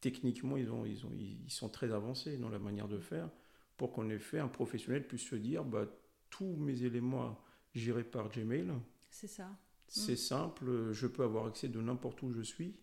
techniquement, 0.00 0.56
ils, 0.56 0.70
ont, 0.70 0.84
ils, 0.84 1.06
ont, 1.06 1.12
ils 1.16 1.50
sont 1.50 1.68
très 1.68 1.92
avancés 1.92 2.38
dans 2.38 2.48
la 2.48 2.58
manière 2.58 2.88
de 2.88 2.98
faire, 2.98 3.30
pour 3.76 3.92
qu'en 3.92 4.08
effet, 4.08 4.40
un 4.40 4.48
professionnel 4.48 5.06
puisse 5.06 5.28
se 5.28 5.36
dire, 5.36 5.64
bah, 5.64 5.86
tous 6.28 6.56
mes 6.56 6.82
éléments 6.82 7.38
gérés 7.74 8.02
par 8.02 8.28
Gmail. 8.30 8.72
C'est 9.10 9.28
ça. 9.28 9.48
C'est 9.86 10.14
mm. 10.14 10.16
simple, 10.16 10.92
je 10.92 11.06
peux 11.06 11.22
avoir 11.22 11.46
accès 11.46 11.68
de 11.68 11.80
n'importe 11.80 12.22
où 12.22 12.32
je 12.32 12.42
suis. 12.42 12.74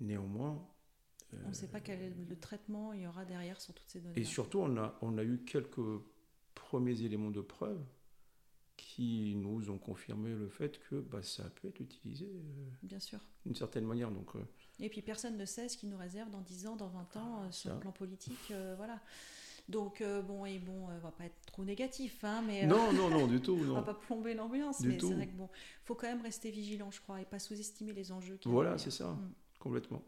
Néanmoins. 0.00 0.60
on 1.44 1.48
ne 1.48 1.54
sait 1.54 1.68
pas 1.68 1.80
quel 1.80 2.02
est 2.02 2.12
le 2.28 2.36
traitement 2.36 2.92
il 2.92 3.02
y 3.02 3.06
aura 3.06 3.24
derrière 3.24 3.60
sur 3.60 3.72
toutes 3.72 3.88
ces 3.88 4.00
données. 4.00 4.18
Et 4.18 4.24
surtout, 4.24 4.58
on 4.58 4.76
a, 4.76 4.98
on 5.00 5.16
a 5.16 5.22
eu 5.22 5.38
quelques 5.44 6.00
premiers 6.54 7.00
éléments 7.02 7.30
de 7.30 7.40
preuve 7.40 7.80
qui 8.94 9.34
nous 9.36 9.70
ont 9.70 9.78
confirmé 9.78 10.34
le 10.34 10.48
fait 10.48 10.78
que 10.90 10.96
bah, 10.96 11.22
ça 11.22 11.44
peut 11.44 11.68
être 11.68 11.80
utilisé 11.80 12.26
euh, 12.26 12.70
Bien 12.82 13.00
sûr. 13.00 13.18
d'une 13.46 13.54
certaine 13.54 13.86
manière. 13.86 14.10
Donc, 14.10 14.36
euh, 14.36 14.40
Et 14.80 14.90
puis 14.90 15.00
personne 15.00 15.38
ne 15.38 15.44
sait 15.46 15.68
ce 15.70 15.78
qui 15.78 15.86
nous 15.86 15.96
réserve 15.96 16.30
dans 16.30 16.42
10 16.42 16.66
ans, 16.66 16.76
dans 16.76 16.88
20 16.88 17.16
ans, 17.16 17.42
euh, 17.42 17.50
sur 17.50 17.72
le 17.72 17.80
plan 17.80 17.92
politique. 17.92 18.52
voilà. 18.76 19.00
Donc 19.68 20.02
bon 20.26 20.44
et 20.44 20.58
bon, 20.58 20.88
on 20.88 20.98
va 20.98 21.12
pas 21.12 21.24
être 21.24 21.40
trop 21.46 21.64
négatif, 21.64 22.24
hein, 22.24 22.42
mais 22.44 22.66
non, 22.66 22.92
non, 22.92 23.08
non, 23.08 23.28
du 23.28 23.40
tout, 23.40 23.52
on 23.62 23.64
non. 23.64 23.74
va 23.74 23.82
pas 23.82 23.94
plomber 23.94 24.34
l'ambiance, 24.34 24.80
mais 24.80 24.98
c'est 24.98 25.14
vrai 25.14 25.28
que 25.28 25.36
bon, 25.36 25.48
faut 25.84 25.94
quand 25.94 26.08
même 26.08 26.20
rester 26.20 26.50
vigilant, 26.50 26.90
je 26.90 27.00
crois, 27.00 27.20
et 27.20 27.24
pas 27.24 27.38
sous-estimer 27.38 27.92
les 27.92 28.10
enjeux. 28.10 28.40
Voilà, 28.44 28.76
c'est 28.76 28.90
ça, 28.90 29.12
mm. 29.12 29.32
complètement. 29.60 30.02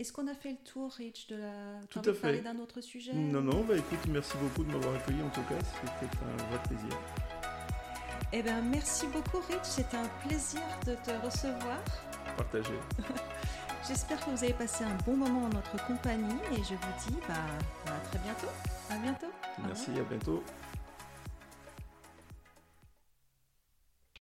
Est-ce 0.00 0.12
qu'on 0.12 0.26
a 0.26 0.34
fait 0.34 0.50
le 0.50 0.58
tour, 0.64 0.92
Rich, 0.92 1.28
de 1.28 1.36
la. 1.36 1.80
Tout 1.88 2.00
à 2.00 2.12
fait. 2.12 2.20
parler 2.20 2.40
d'un 2.40 2.58
autre 2.58 2.80
sujet? 2.80 3.14
Non, 3.14 3.40
non, 3.40 3.64
bah 3.64 3.78
écoute, 3.78 4.00
merci 4.08 4.36
beaucoup 4.36 4.64
de 4.64 4.72
m'avoir 4.72 4.96
accueilli 4.96 5.22
en 5.22 5.30
tout 5.30 5.42
cas, 5.42 5.58
c'était 5.60 6.16
un 6.24 6.36
vrai 6.48 6.62
plaisir. 6.68 6.98
Eh 8.32 8.42
bien, 8.42 8.60
merci 8.60 9.06
beaucoup, 9.06 9.38
Rich, 9.48 9.60
c'était 9.62 9.96
un 9.96 10.08
plaisir 10.26 10.60
de 10.84 10.94
te 10.94 11.10
recevoir. 11.24 11.78
Partagé. 12.36 12.74
J'espère 13.88 14.18
que 14.24 14.30
vous 14.30 14.42
avez 14.42 14.52
passé 14.52 14.84
un 14.84 14.96
bon 15.06 15.16
moment 15.16 15.44
en 15.44 15.48
notre 15.48 15.86
compagnie 15.86 16.34
et 16.52 16.56
je 16.56 16.74
vous 16.74 17.08
dis 17.08 17.16
bah, 17.28 17.34
à 17.86 18.08
très 18.08 18.18
bientôt. 18.18 18.48
À 18.90 18.96
bientôt. 18.96 19.32
Merci, 19.64 19.90
à 19.98 20.02
bientôt. 20.02 20.42